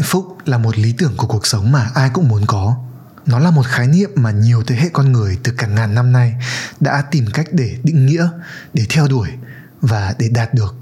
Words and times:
hạnh 0.00 0.08
phúc 0.08 0.38
là 0.44 0.58
một 0.58 0.78
lý 0.78 0.94
tưởng 0.98 1.16
của 1.16 1.26
cuộc 1.26 1.46
sống 1.46 1.72
mà 1.72 1.90
ai 1.94 2.10
cũng 2.14 2.28
muốn 2.28 2.46
có. 2.46 2.76
Nó 3.26 3.38
là 3.38 3.50
một 3.50 3.66
khái 3.66 3.86
niệm 3.86 4.10
mà 4.14 4.30
nhiều 4.30 4.62
thế 4.66 4.76
hệ 4.76 4.88
con 4.92 5.12
người 5.12 5.38
từ 5.42 5.52
cả 5.58 5.66
ngàn 5.66 5.94
năm 5.94 6.12
nay 6.12 6.34
đã 6.80 7.02
tìm 7.10 7.26
cách 7.32 7.46
để 7.52 7.76
định 7.82 8.06
nghĩa, 8.06 8.28
để 8.74 8.86
theo 8.88 9.08
đuổi 9.08 9.28
và 9.80 10.14
để 10.18 10.28
đạt 10.28 10.54
được. 10.54 10.74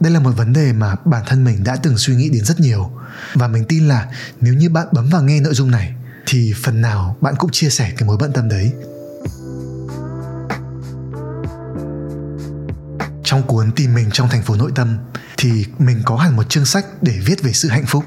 Đây 0.00 0.12
là 0.12 0.20
một 0.20 0.30
vấn 0.36 0.52
đề 0.52 0.72
mà 0.72 0.94
bản 1.04 1.22
thân 1.26 1.44
mình 1.44 1.64
đã 1.64 1.76
từng 1.76 1.98
suy 1.98 2.14
nghĩ 2.14 2.30
đến 2.30 2.44
rất 2.44 2.60
nhiều. 2.60 2.90
Và 3.34 3.48
mình 3.48 3.64
tin 3.68 3.88
là 3.88 4.06
nếu 4.40 4.54
như 4.54 4.68
bạn 4.68 4.86
bấm 4.92 5.10
vào 5.10 5.22
nghe 5.22 5.40
nội 5.40 5.54
dung 5.54 5.70
này, 5.70 5.94
thì 6.26 6.54
phần 6.62 6.80
nào 6.80 7.16
bạn 7.20 7.34
cũng 7.38 7.50
chia 7.50 7.70
sẻ 7.70 7.92
cái 7.96 8.06
mối 8.06 8.16
bận 8.20 8.32
tâm 8.32 8.48
đấy. 8.48 8.72
Trong 13.24 13.42
cuốn 13.46 13.72
tìm 13.72 13.94
mình 13.94 14.10
trong 14.12 14.28
thành 14.28 14.42
phố 14.42 14.54
nội 14.56 14.72
tâm 14.74 14.98
thì 15.36 15.64
mình 15.78 16.02
có 16.04 16.16
hẳn 16.16 16.36
một 16.36 16.48
chương 16.48 16.66
sách 16.66 16.86
để 17.02 17.18
viết 17.24 17.42
về 17.42 17.52
sự 17.52 17.68
hạnh 17.68 17.86
phúc 17.86 18.04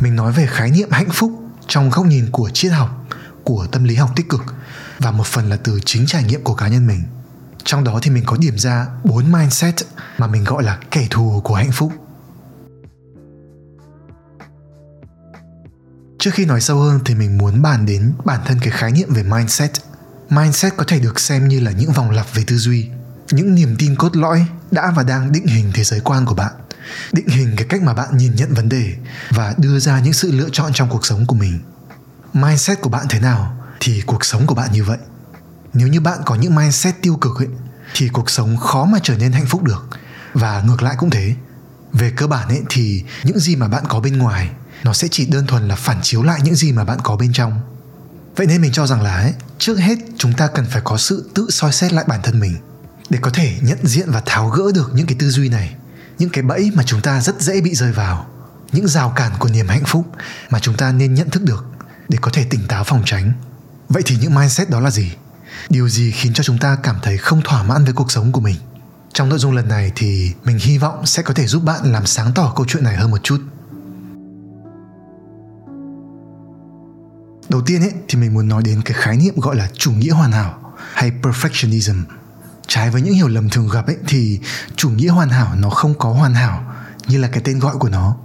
mình 0.00 0.16
nói 0.16 0.32
về 0.32 0.46
khái 0.46 0.70
niệm 0.70 0.88
hạnh 0.90 1.10
phúc 1.10 1.32
trong 1.66 1.90
góc 1.90 2.06
nhìn 2.06 2.30
của 2.30 2.50
triết 2.50 2.72
học, 2.72 3.06
của 3.44 3.66
tâm 3.72 3.84
lý 3.84 3.94
học 3.94 4.10
tích 4.16 4.28
cực 4.28 4.42
và 4.98 5.10
một 5.10 5.26
phần 5.26 5.50
là 5.50 5.56
từ 5.56 5.80
chính 5.84 6.06
trải 6.06 6.24
nghiệm 6.24 6.44
của 6.44 6.54
cá 6.54 6.68
nhân 6.68 6.86
mình. 6.86 7.02
Trong 7.64 7.84
đó 7.84 7.98
thì 8.02 8.10
mình 8.10 8.24
có 8.26 8.36
điểm 8.36 8.58
ra 8.58 8.86
bốn 9.04 9.32
mindset 9.32 9.74
mà 10.18 10.26
mình 10.26 10.44
gọi 10.44 10.62
là 10.62 10.78
kẻ 10.90 11.06
thù 11.10 11.40
của 11.44 11.54
hạnh 11.54 11.72
phúc. 11.72 11.92
Trước 16.18 16.30
khi 16.34 16.44
nói 16.44 16.60
sâu 16.60 16.78
hơn 16.78 17.00
thì 17.04 17.14
mình 17.14 17.38
muốn 17.38 17.62
bàn 17.62 17.86
đến 17.86 18.12
bản 18.24 18.40
thân 18.46 18.58
cái 18.60 18.70
khái 18.70 18.92
niệm 18.92 19.08
về 19.14 19.22
mindset. 19.22 19.70
Mindset 20.30 20.72
có 20.76 20.84
thể 20.88 21.00
được 21.00 21.20
xem 21.20 21.48
như 21.48 21.60
là 21.60 21.70
những 21.70 21.92
vòng 21.92 22.10
lặp 22.10 22.26
về 22.34 22.44
tư 22.46 22.56
duy, 22.56 22.88
những 23.30 23.54
niềm 23.54 23.76
tin 23.78 23.96
cốt 23.96 24.16
lõi 24.16 24.46
đã 24.70 24.92
và 24.96 25.02
đang 25.02 25.32
định 25.32 25.46
hình 25.46 25.70
thế 25.74 25.84
giới 25.84 26.00
quan 26.00 26.26
của 26.26 26.34
bạn 26.34 26.52
định 27.12 27.28
hình 27.28 27.54
cái 27.56 27.66
cách 27.68 27.82
mà 27.82 27.94
bạn 27.94 28.16
nhìn 28.16 28.34
nhận 28.34 28.54
vấn 28.54 28.68
đề 28.68 28.94
và 29.30 29.54
đưa 29.58 29.78
ra 29.78 30.00
những 30.00 30.12
sự 30.12 30.32
lựa 30.32 30.48
chọn 30.52 30.72
trong 30.74 30.88
cuộc 30.88 31.06
sống 31.06 31.26
của 31.26 31.36
mình. 31.36 31.60
Mindset 32.32 32.80
của 32.80 32.90
bạn 32.90 33.06
thế 33.08 33.20
nào 33.20 33.56
thì 33.80 34.02
cuộc 34.06 34.24
sống 34.24 34.46
của 34.46 34.54
bạn 34.54 34.72
như 34.72 34.84
vậy. 34.84 34.98
Nếu 35.74 35.88
như 35.88 36.00
bạn 36.00 36.18
có 36.24 36.34
những 36.34 36.54
mindset 36.54 37.02
tiêu 37.02 37.16
cực 37.16 37.38
ấy 37.38 37.48
thì 37.94 38.08
cuộc 38.08 38.30
sống 38.30 38.56
khó 38.56 38.84
mà 38.84 38.98
trở 39.02 39.16
nên 39.18 39.32
hạnh 39.32 39.46
phúc 39.46 39.62
được. 39.62 39.86
Và 40.32 40.62
ngược 40.66 40.82
lại 40.82 40.94
cũng 40.98 41.10
thế. 41.10 41.34
Về 41.92 42.12
cơ 42.16 42.26
bản 42.26 42.48
ấy 42.48 42.62
thì 42.68 43.02
những 43.24 43.38
gì 43.38 43.56
mà 43.56 43.68
bạn 43.68 43.84
có 43.88 44.00
bên 44.00 44.18
ngoài 44.18 44.50
nó 44.84 44.92
sẽ 44.92 45.08
chỉ 45.10 45.26
đơn 45.26 45.46
thuần 45.46 45.68
là 45.68 45.76
phản 45.76 45.98
chiếu 46.02 46.22
lại 46.22 46.40
những 46.42 46.54
gì 46.54 46.72
mà 46.72 46.84
bạn 46.84 46.98
có 47.02 47.16
bên 47.16 47.32
trong. 47.32 47.60
Vậy 48.36 48.46
nên 48.46 48.60
mình 48.62 48.72
cho 48.72 48.86
rằng 48.86 49.02
là 49.02 49.16
ấy, 49.16 49.34
trước 49.58 49.78
hết 49.78 49.98
chúng 50.18 50.32
ta 50.32 50.46
cần 50.46 50.66
phải 50.70 50.82
có 50.84 50.96
sự 50.96 51.30
tự 51.34 51.46
soi 51.50 51.72
xét 51.72 51.92
lại 51.92 52.04
bản 52.08 52.20
thân 52.22 52.40
mình 52.40 52.56
để 53.10 53.18
có 53.22 53.30
thể 53.30 53.56
nhận 53.60 53.86
diện 53.86 54.10
và 54.10 54.22
tháo 54.26 54.48
gỡ 54.48 54.64
được 54.74 54.90
những 54.94 55.06
cái 55.06 55.16
tư 55.18 55.30
duy 55.30 55.48
này 55.48 55.74
những 56.18 56.30
cái 56.30 56.42
bẫy 56.42 56.70
mà 56.74 56.82
chúng 56.86 57.00
ta 57.00 57.20
rất 57.20 57.40
dễ 57.40 57.60
bị 57.60 57.74
rơi 57.74 57.92
vào, 57.92 58.26
những 58.72 58.88
rào 58.88 59.12
cản 59.16 59.32
của 59.38 59.48
niềm 59.48 59.68
hạnh 59.68 59.84
phúc 59.86 60.06
mà 60.50 60.58
chúng 60.58 60.76
ta 60.76 60.92
nên 60.92 61.14
nhận 61.14 61.30
thức 61.30 61.42
được 61.42 61.64
để 62.08 62.18
có 62.20 62.30
thể 62.34 62.44
tỉnh 62.50 62.66
táo 62.68 62.84
phòng 62.84 63.02
tránh. 63.04 63.32
Vậy 63.88 64.02
thì 64.06 64.16
những 64.20 64.34
mindset 64.34 64.70
đó 64.70 64.80
là 64.80 64.90
gì? 64.90 65.12
Điều 65.68 65.88
gì 65.88 66.10
khiến 66.10 66.32
cho 66.32 66.44
chúng 66.44 66.58
ta 66.58 66.76
cảm 66.82 66.96
thấy 67.02 67.18
không 67.18 67.40
thỏa 67.44 67.62
mãn 67.62 67.84
với 67.84 67.92
cuộc 67.92 68.10
sống 68.10 68.32
của 68.32 68.40
mình? 68.40 68.56
Trong 69.12 69.28
nội 69.28 69.38
dung 69.38 69.52
lần 69.52 69.68
này 69.68 69.92
thì 69.96 70.32
mình 70.44 70.58
hy 70.58 70.78
vọng 70.78 71.06
sẽ 71.06 71.22
có 71.22 71.34
thể 71.34 71.46
giúp 71.46 71.64
bạn 71.64 71.92
làm 71.92 72.06
sáng 72.06 72.32
tỏ 72.34 72.52
câu 72.56 72.66
chuyện 72.68 72.84
này 72.84 72.96
hơn 72.96 73.10
một 73.10 73.22
chút. 73.22 73.40
Đầu 77.48 77.62
tiên 77.66 77.80
ấy, 77.80 77.92
thì 78.08 78.18
mình 78.18 78.34
muốn 78.34 78.48
nói 78.48 78.62
đến 78.62 78.82
cái 78.84 78.94
khái 79.00 79.16
niệm 79.16 79.40
gọi 79.40 79.56
là 79.56 79.68
chủ 79.72 79.92
nghĩa 79.92 80.10
hoàn 80.10 80.32
hảo 80.32 80.72
hay 80.92 81.12
perfectionism 81.22 82.02
trái 82.66 82.90
với 82.90 83.02
những 83.02 83.14
hiểu 83.14 83.28
lầm 83.28 83.50
thường 83.50 83.68
gặp 83.68 83.86
ấy, 83.86 83.96
thì 84.08 84.40
chủ 84.76 84.90
nghĩa 84.90 85.08
hoàn 85.08 85.28
hảo 85.28 85.54
nó 85.58 85.70
không 85.70 85.98
có 85.98 86.12
hoàn 86.12 86.34
hảo 86.34 86.72
như 87.06 87.18
là 87.18 87.28
cái 87.28 87.42
tên 87.44 87.58
gọi 87.58 87.76
của 87.76 87.88
nó. 87.88 88.16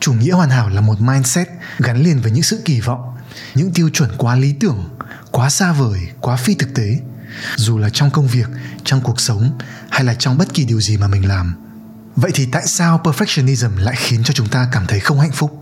Chủ 0.00 0.12
nghĩa 0.12 0.32
hoàn 0.32 0.50
hảo 0.50 0.68
là 0.68 0.80
một 0.80 1.00
mindset 1.00 1.48
gắn 1.78 2.02
liền 2.02 2.20
với 2.20 2.32
những 2.32 2.42
sự 2.42 2.62
kỳ 2.64 2.80
vọng, 2.80 3.16
những 3.54 3.72
tiêu 3.72 3.90
chuẩn 3.92 4.10
quá 4.18 4.36
lý 4.36 4.52
tưởng, 4.60 4.88
quá 5.30 5.50
xa 5.50 5.72
vời, 5.72 6.00
quá 6.20 6.36
phi 6.36 6.54
thực 6.54 6.74
tế. 6.74 7.00
Dù 7.56 7.78
là 7.78 7.88
trong 7.92 8.10
công 8.10 8.26
việc, 8.26 8.48
trong 8.84 9.00
cuộc 9.00 9.20
sống, 9.20 9.58
hay 9.90 10.04
là 10.04 10.14
trong 10.14 10.38
bất 10.38 10.54
kỳ 10.54 10.64
điều 10.64 10.80
gì 10.80 10.96
mà 10.96 11.06
mình 11.08 11.28
làm. 11.28 11.54
Vậy 12.16 12.30
thì 12.34 12.46
tại 12.52 12.62
sao 12.66 13.00
perfectionism 13.04 13.78
lại 13.78 13.94
khiến 13.98 14.24
cho 14.24 14.34
chúng 14.34 14.48
ta 14.48 14.68
cảm 14.72 14.86
thấy 14.86 15.00
không 15.00 15.20
hạnh 15.20 15.32
phúc? 15.32 15.58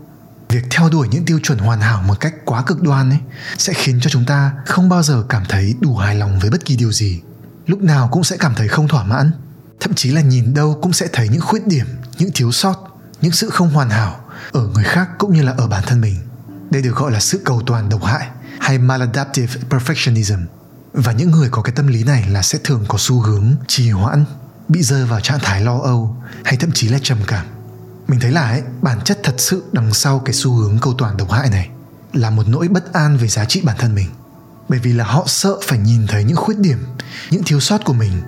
Việc 0.49 0.63
theo 0.69 0.89
đuổi 0.89 1.07
những 1.11 1.25
tiêu 1.25 1.39
chuẩn 1.43 1.59
hoàn 1.59 1.81
hảo 1.81 2.03
một 2.03 2.19
cách 2.19 2.33
quá 2.45 2.63
cực 2.63 2.81
đoan 2.81 3.09
ấy 3.09 3.19
sẽ 3.57 3.73
khiến 3.73 3.99
cho 4.01 4.09
chúng 4.09 4.25
ta 4.25 4.51
không 4.65 4.89
bao 4.89 5.03
giờ 5.03 5.23
cảm 5.29 5.43
thấy 5.49 5.75
đủ 5.79 5.97
hài 5.97 6.15
lòng 6.15 6.39
với 6.39 6.49
bất 6.49 6.65
kỳ 6.65 6.75
điều 6.75 6.91
gì 6.91 7.21
lúc 7.67 7.81
nào 7.81 8.09
cũng 8.11 8.23
sẽ 8.23 8.37
cảm 8.37 8.55
thấy 8.55 8.67
không 8.67 8.87
thỏa 8.87 9.03
mãn. 9.03 9.31
Thậm 9.79 9.93
chí 9.93 10.11
là 10.11 10.21
nhìn 10.21 10.53
đâu 10.53 10.79
cũng 10.81 10.93
sẽ 10.93 11.07
thấy 11.13 11.29
những 11.29 11.41
khuyết 11.41 11.67
điểm 11.67 11.85
những 12.17 12.29
thiếu 12.33 12.51
sót 12.51 12.91
những 13.21 13.31
sự 13.31 13.49
không 13.49 13.69
hoàn 13.69 13.89
hảo 13.89 14.19
ở 14.51 14.67
người 14.67 14.83
khác 14.83 15.09
cũng 15.17 15.33
như 15.33 15.41
là 15.41 15.53
ở 15.57 15.67
bản 15.67 15.83
thân 15.87 16.01
mình. 16.01 16.15
Đây 16.69 16.81
được 16.81 16.95
gọi 16.95 17.11
là 17.11 17.19
sự 17.19 17.41
cầu 17.45 17.61
toàn 17.65 17.89
độc 17.89 18.03
hại 18.03 18.27
hay 18.59 18.77
maladaptive 18.77 19.61
perfectionism. 19.69 20.39
Và 20.93 21.11
những 21.11 21.31
người 21.31 21.49
có 21.51 21.61
cái 21.61 21.73
tâm 21.75 21.87
lý 21.87 22.03
này 22.03 22.29
là 22.29 22.41
sẽ 22.41 22.59
thường 22.63 22.85
có 22.87 22.97
xu 22.97 23.19
hướng 23.19 23.55
trì 23.67 23.89
hoãn 23.89 24.25
bị 24.67 24.83
rơi 24.83 25.05
vào 25.05 25.19
trạng 25.19 25.39
thái 25.39 25.61
lo 25.61 25.79
âu 25.79 26.15
hay 26.43 26.57
thậm 26.57 26.71
chí 26.71 26.87
là 26.87 26.99
trầm 27.03 27.17
cảm. 27.27 27.45
Mình 28.07 28.19
thấy 28.19 28.31
là 28.31 28.41
ấy, 28.41 28.61
bản 28.81 29.01
chất 29.01 29.19
thật 29.23 29.35
sự 29.37 29.63
đằng 29.71 29.93
sau 29.93 30.19
cái 30.19 30.33
xu 30.33 30.53
hướng 30.53 30.79
cầu 30.79 30.93
toàn 30.97 31.17
độc 31.17 31.31
hại 31.31 31.49
này 31.49 31.69
là 32.13 32.29
một 32.29 32.47
nỗi 32.47 32.67
bất 32.67 32.93
an 32.93 33.17
về 33.17 33.27
giá 33.27 33.45
trị 33.45 33.61
bản 33.63 33.75
thân 33.79 33.95
mình 33.95 34.09
bởi 34.69 34.79
vì 34.79 34.93
là 34.93 35.03
họ 35.03 35.23
sợ 35.27 35.55
phải 35.67 35.79
nhìn 35.79 36.07
thấy 36.07 36.23
những 36.23 36.37
khuyết 36.37 36.59
điểm, 36.59 36.85
những 37.29 37.43
thiếu 37.43 37.59
sót 37.59 37.85
của 37.85 37.93
mình, 37.93 38.21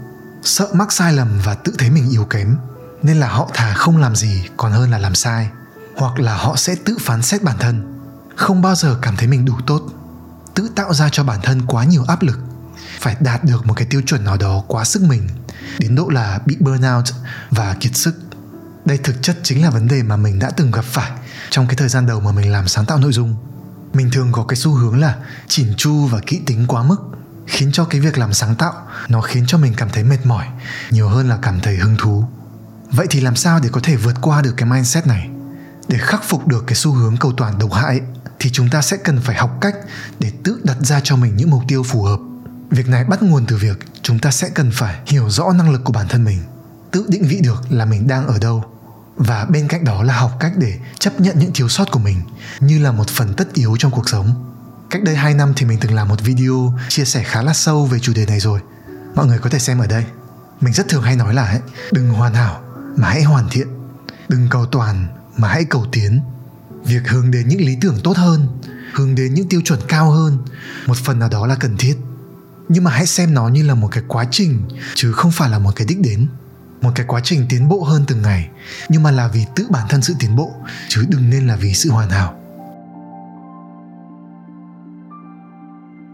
sợ 0.43 0.67
mắc 0.73 0.91
sai 0.91 1.13
lầm 1.13 1.39
và 1.43 1.53
tự 1.53 1.73
thấy 1.77 1.89
mình 1.89 2.09
yếu 2.11 2.25
kém. 2.25 2.55
Nên 3.03 3.17
là 3.17 3.27
họ 3.27 3.49
thà 3.53 3.73
không 3.73 3.97
làm 3.97 4.15
gì 4.15 4.43
còn 4.57 4.71
hơn 4.71 4.91
là 4.91 4.97
làm 4.97 5.15
sai. 5.15 5.49
Hoặc 5.95 6.19
là 6.19 6.35
họ 6.35 6.55
sẽ 6.55 6.75
tự 6.85 6.97
phán 6.99 7.21
xét 7.21 7.43
bản 7.43 7.57
thân, 7.59 8.03
không 8.35 8.61
bao 8.61 8.75
giờ 8.75 8.97
cảm 9.01 9.15
thấy 9.15 9.27
mình 9.27 9.45
đủ 9.45 9.53
tốt. 9.67 9.81
Tự 10.53 10.69
tạo 10.75 10.93
ra 10.93 11.09
cho 11.11 11.23
bản 11.23 11.39
thân 11.43 11.61
quá 11.67 11.83
nhiều 11.83 12.03
áp 12.07 12.21
lực, 12.21 12.39
phải 12.99 13.15
đạt 13.19 13.43
được 13.43 13.65
một 13.65 13.73
cái 13.73 13.87
tiêu 13.89 14.01
chuẩn 14.05 14.23
nào 14.23 14.37
đó 14.37 14.63
quá 14.67 14.83
sức 14.83 15.01
mình, 15.01 15.29
đến 15.79 15.95
độ 15.95 16.09
là 16.09 16.39
bị 16.45 16.57
burnout 16.59 17.05
và 17.51 17.75
kiệt 17.79 17.95
sức. 17.95 18.15
Đây 18.85 18.97
thực 18.97 19.15
chất 19.21 19.37
chính 19.43 19.63
là 19.63 19.69
vấn 19.69 19.87
đề 19.87 20.03
mà 20.03 20.17
mình 20.17 20.39
đã 20.39 20.49
từng 20.57 20.71
gặp 20.71 20.85
phải 20.85 21.11
trong 21.49 21.67
cái 21.67 21.75
thời 21.75 21.89
gian 21.89 22.05
đầu 22.05 22.19
mà 22.19 22.31
mình 22.31 22.51
làm 22.51 22.67
sáng 22.67 22.85
tạo 22.85 22.97
nội 22.97 23.13
dung 23.13 23.35
mình 23.93 24.09
thường 24.11 24.29
có 24.31 24.43
cái 24.43 24.55
xu 24.55 24.73
hướng 24.73 24.99
là 24.99 25.15
chỉn 25.47 25.73
chu 25.77 26.07
và 26.07 26.19
kỹ 26.25 26.41
tính 26.45 26.65
quá 26.67 26.83
mức, 26.83 26.97
khiến 27.47 27.71
cho 27.71 27.85
cái 27.85 28.01
việc 28.01 28.17
làm 28.17 28.33
sáng 28.33 28.55
tạo 28.55 28.73
nó 29.07 29.21
khiến 29.21 29.43
cho 29.47 29.57
mình 29.57 29.73
cảm 29.77 29.89
thấy 29.89 30.03
mệt 30.03 30.25
mỏi, 30.25 30.45
nhiều 30.91 31.09
hơn 31.09 31.29
là 31.29 31.37
cảm 31.41 31.59
thấy 31.59 31.75
hứng 31.75 31.95
thú. 31.99 32.25
Vậy 32.91 33.07
thì 33.09 33.21
làm 33.21 33.35
sao 33.35 33.59
để 33.59 33.69
có 33.71 33.79
thể 33.83 33.95
vượt 33.95 34.15
qua 34.21 34.41
được 34.41 34.53
cái 34.57 34.69
mindset 34.69 35.07
này? 35.07 35.29
Để 35.87 35.97
khắc 35.97 36.23
phục 36.23 36.47
được 36.47 36.63
cái 36.67 36.75
xu 36.75 36.91
hướng 36.91 37.17
cầu 37.17 37.33
toàn 37.37 37.59
độc 37.59 37.73
hại, 37.73 38.01
thì 38.39 38.49
chúng 38.49 38.69
ta 38.69 38.81
sẽ 38.81 38.97
cần 38.97 39.19
phải 39.21 39.35
học 39.35 39.57
cách 39.61 39.75
để 40.19 40.31
tự 40.43 40.61
đặt 40.63 40.77
ra 40.81 40.99
cho 41.03 41.15
mình 41.15 41.37
những 41.37 41.49
mục 41.49 41.63
tiêu 41.67 41.83
phù 41.83 42.03
hợp. 42.03 42.19
Việc 42.69 42.87
này 42.87 43.03
bắt 43.03 43.23
nguồn 43.23 43.45
từ 43.45 43.57
việc 43.57 43.77
chúng 44.01 44.19
ta 44.19 44.31
sẽ 44.31 44.49
cần 44.49 44.71
phải 44.73 44.99
hiểu 45.05 45.29
rõ 45.29 45.53
năng 45.53 45.71
lực 45.71 45.83
của 45.83 45.93
bản 45.93 46.07
thân 46.07 46.23
mình, 46.23 46.39
tự 46.91 47.05
định 47.07 47.23
vị 47.27 47.39
được 47.43 47.63
là 47.69 47.85
mình 47.85 48.07
đang 48.07 48.27
ở 48.27 48.39
đâu 48.39 48.72
và 49.15 49.45
bên 49.45 49.67
cạnh 49.67 49.83
đó 49.83 50.03
là 50.03 50.13
học 50.13 50.31
cách 50.39 50.51
để 50.57 50.79
chấp 50.99 51.21
nhận 51.21 51.39
những 51.39 51.51
thiếu 51.53 51.69
sót 51.69 51.91
của 51.91 51.99
mình 51.99 52.21
như 52.59 52.79
là 52.79 52.91
một 52.91 53.09
phần 53.09 53.33
tất 53.33 53.53
yếu 53.53 53.75
trong 53.79 53.91
cuộc 53.91 54.09
sống. 54.09 54.53
Cách 54.89 55.03
đây 55.03 55.15
2 55.15 55.33
năm 55.33 55.53
thì 55.55 55.65
mình 55.65 55.77
từng 55.81 55.93
làm 55.93 56.07
một 56.07 56.21
video 56.21 56.73
chia 56.89 57.05
sẻ 57.05 57.23
khá 57.23 57.41
là 57.41 57.53
sâu 57.53 57.85
về 57.85 57.99
chủ 57.99 58.13
đề 58.15 58.25
này 58.25 58.39
rồi. 58.39 58.59
Mọi 59.15 59.25
người 59.25 59.39
có 59.39 59.49
thể 59.49 59.59
xem 59.59 59.79
ở 59.79 59.87
đây. 59.87 60.05
Mình 60.61 60.73
rất 60.73 60.87
thường 60.89 61.03
hay 61.03 61.15
nói 61.15 61.33
là 61.33 61.45
ấy, 61.45 61.59
đừng 61.91 62.09
hoàn 62.09 62.33
hảo 62.33 62.61
mà 62.95 63.09
hãy 63.09 63.23
hoàn 63.23 63.49
thiện. 63.49 63.67
Đừng 64.29 64.47
cầu 64.49 64.65
toàn 64.65 65.07
mà 65.37 65.47
hãy 65.47 65.65
cầu 65.65 65.85
tiến. 65.91 66.21
Việc 66.85 67.07
hướng 67.07 67.31
đến 67.31 67.47
những 67.47 67.61
lý 67.61 67.77
tưởng 67.81 67.99
tốt 68.03 68.17
hơn 68.17 68.47
hướng 68.93 69.15
đến 69.15 69.33
những 69.33 69.49
tiêu 69.49 69.61
chuẩn 69.65 69.79
cao 69.87 70.11
hơn 70.11 70.37
một 70.85 70.97
phần 70.97 71.19
nào 71.19 71.29
đó 71.29 71.47
là 71.47 71.55
cần 71.55 71.77
thiết. 71.77 71.95
Nhưng 72.69 72.83
mà 72.83 72.91
hãy 72.91 73.07
xem 73.07 73.33
nó 73.33 73.47
như 73.47 73.63
là 73.63 73.75
một 73.75 73.87
cái 73.91 74.03
quá 74.07 74.25
trình 74.31 74.61
chứ 74.95 75.11
không 75.11 75.31
phải 75.31 75.49
là 75.49 75.59
một 75.59 75.71
cái 75.75 75.87
đích 75.87 76.01
đến 76.01 76.27
một 76.83 76.91
cái 76.95 77.05
quá 77.05 77.21
trình 77.23 77.45
tiến 77.49 77.69
bộ 77.69 77.83
hơn 77.83 78.03
từng 78.07 78.21
ngày, 78.21 78.49
nhưng 78.89 79.03
mà 79.03 79.11
là 79.11 79.27
vì 79.27 79.45
tự 79.55 79.67
bản 79.69 79.87
thân 79.89 80.01
sự 80.01 80.15
tiến 80.19 80.35
bộ, 80.35 80.51
chứ 80.89 81.05
đừng 81.09 81.29
nên 81.29 81.47
là 81.47 81.55
vì 81.55 81.73
sự 81.73 81.91
hoàn 81.91 82.09
hảo. 82.09 82.33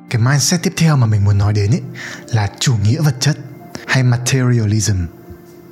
Cái 0.10 0.22
mindset 0.22 0.64
tiếp 0.64 0.74
theo 0.78 0.96
mà 0.96 1.08
mình 1.08 1.26
muốn 1.26 1.38
nói 1.38 1.54
đến 1.54 1.72
ấy, 1.72 1.82
là 2.28 2.50
chủ 2.60 2.76
nghĩa 2.84 3.02
vật 3.02 3.16
chất 3.20 3.38
hay 3.88 4.04
materialism. 4.04 4.98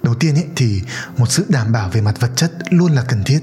Đầu 0.03 0.15
tiên 0.15 0.35
ấy, 0.35 0.45
thì 0.55 0.81
một 1.17 1.31
sự 1.31 1.45
đảm 1.49 1.71
bảo 1.71 1.89
về 1.89 2.01
mặt 2.01 2.19
vật 2.19 2.31
chất 2.35 2.51
luôn 2.69 2.91
là 2.91 3.03
cần 3.07 3.23
thiết, 3.23 3.39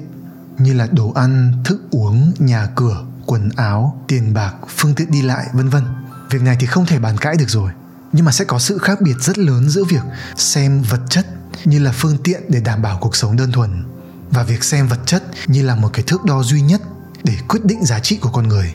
như 0.58 0.74
là 0.74 0.86
đồ 0.92 1.12
ăn, 1.12 1.62
thức 1.64 1.82
uống, 1.90 2.32
nhà 2.38 2.68
cửa, 2.74 3.04
quần 3.26 3.50
áo, 3.56 4.04
tiền 4.08 4.34
bạc, 4.34 4.54
phương 4.68 4.94
tiện 4.94 5.10
đi 5.10 5.22
lại, 5.22 5.46
vân 5.52 5.68
vân. 5.68 5.84
Việc 6.30 6.42
này 6.42 6.56
thì 6.60 6.66
không 6.66 6.86
thể 6.86 6.98
bàn 6.98 7.16
cãi 7.16 7.36
được 7.38 7.48
rồi, 7.48 7.70
nhưng 8.12 8.24
mà 8.24 8.32
sẽ 8.32 8.44
có 8.44 8.58
sự 8.58 8.78
khác 8.78 9.00
biệt 9.00 9.14
rất 9.20 9.38
lớn 9.38 9.68
giữa 9.68 9.84
việc 9.84 10.02
xem 10.36 10.82
vật 10.82 11.00
chất 11.10 11.26
như 11.64 11.78
là 11.78 11.92
phương 11.92 12.18
tiện 12.24 12.42
để 12.48 12.60
đảm 12.60 12.82
bảo 12.82 12.98
cuộc 13.00 13.16
sống 13.16 13.36
đơn 13.36 13.52
thuần 13.52 13.84
và 14.30 14.42
việc 14.42 14.64
xem 14.64 14.88
vật 14.88 15.00
chất 15.06 15.22
như 15.46 15.62
là 15.62 15.74
một 15.74 15.90
cái 15.92 16.04
thước 16.06 16.24
đo 16.24 16.42
duy 16.42 16.60
nhất 16.60 16.82
để 17.24 17.34
quyết 17.48 17.64
định 17.64 17.84
giá 17.84 18.00
trị 18.00 18.16
của 18.16 18.30
con 18.30 18.48
người. 18.48 18.74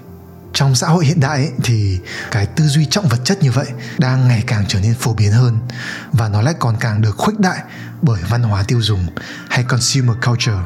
Trong 0.53 0.75
xã 0.75 0.87
hội 0.87 1.05
hiện 1.05 1.19
đại 1.19 1.37
ấy, 1.37 1.51
thì 1.63 1.99
cái 2.31 2.45
tư 2.45 2.67
duy 2.67 2.85
trọng 2.85 3.07
vật 3.07 3.19
chất 3.23 3.43
như 3.43 3.51
vậy 3.51 3.67
đang 3.97 4.27
ngày 4.27 4.43
càng 4.47 4.65
trở 4.67 4.79
nên 4.79 4.93
phổ 4.93 5.13
biến 5.13 5.31
hơn 5.31 5.57
và 6.11 6.29
nó 6.29 6.41
lại 6.41 6.53
còn 6.59 6.77
càng 6.79 7.01
được 7.01 7.17
khuếch 7.17 7.39
đại 7.39 7.59
bởi 8.01 8.21
văn 8.29 8.43
hóa 8.43 8.63
tiêu 8.63 8.81
dùng 8.81 9.07
hay 9.49 9.63
consumer 9.63 10.15
culture. 10.25 10.59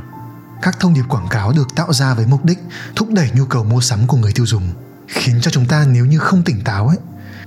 Các 0.61 0.79
thông 0.79 0.93
điệp 0.93 1.03
quảng 1.09 1.27
cáo 1.29 1.51
được 1.51 1.67
tạo 1.75 1.93
ra 1.93 2.13
với 2.13 2.25
mục 2.25 2.45
đích 2.45 2.59
thúc 2.95 3.09
đẩy 3.11 3.29
nhu 3.33 3.45
cầu 3.45 3.63
mua 3.63 3.81
sắm 3.81 4.07
của 4.07 4.17
người 4.17 4.31
tiêu 4.33 4.45
dùng 4.45 4.69
khiến 5.07 5.41
cho 5.41 5.51
chúng 5.51 5.65
ta 5.65 5.85
nếu 5.87 6.05
như 6.05 6.19
không 6.19 6.43
tỉnh 6.43 6.61
táo 6.61 6.87
ấy 6.87 6.97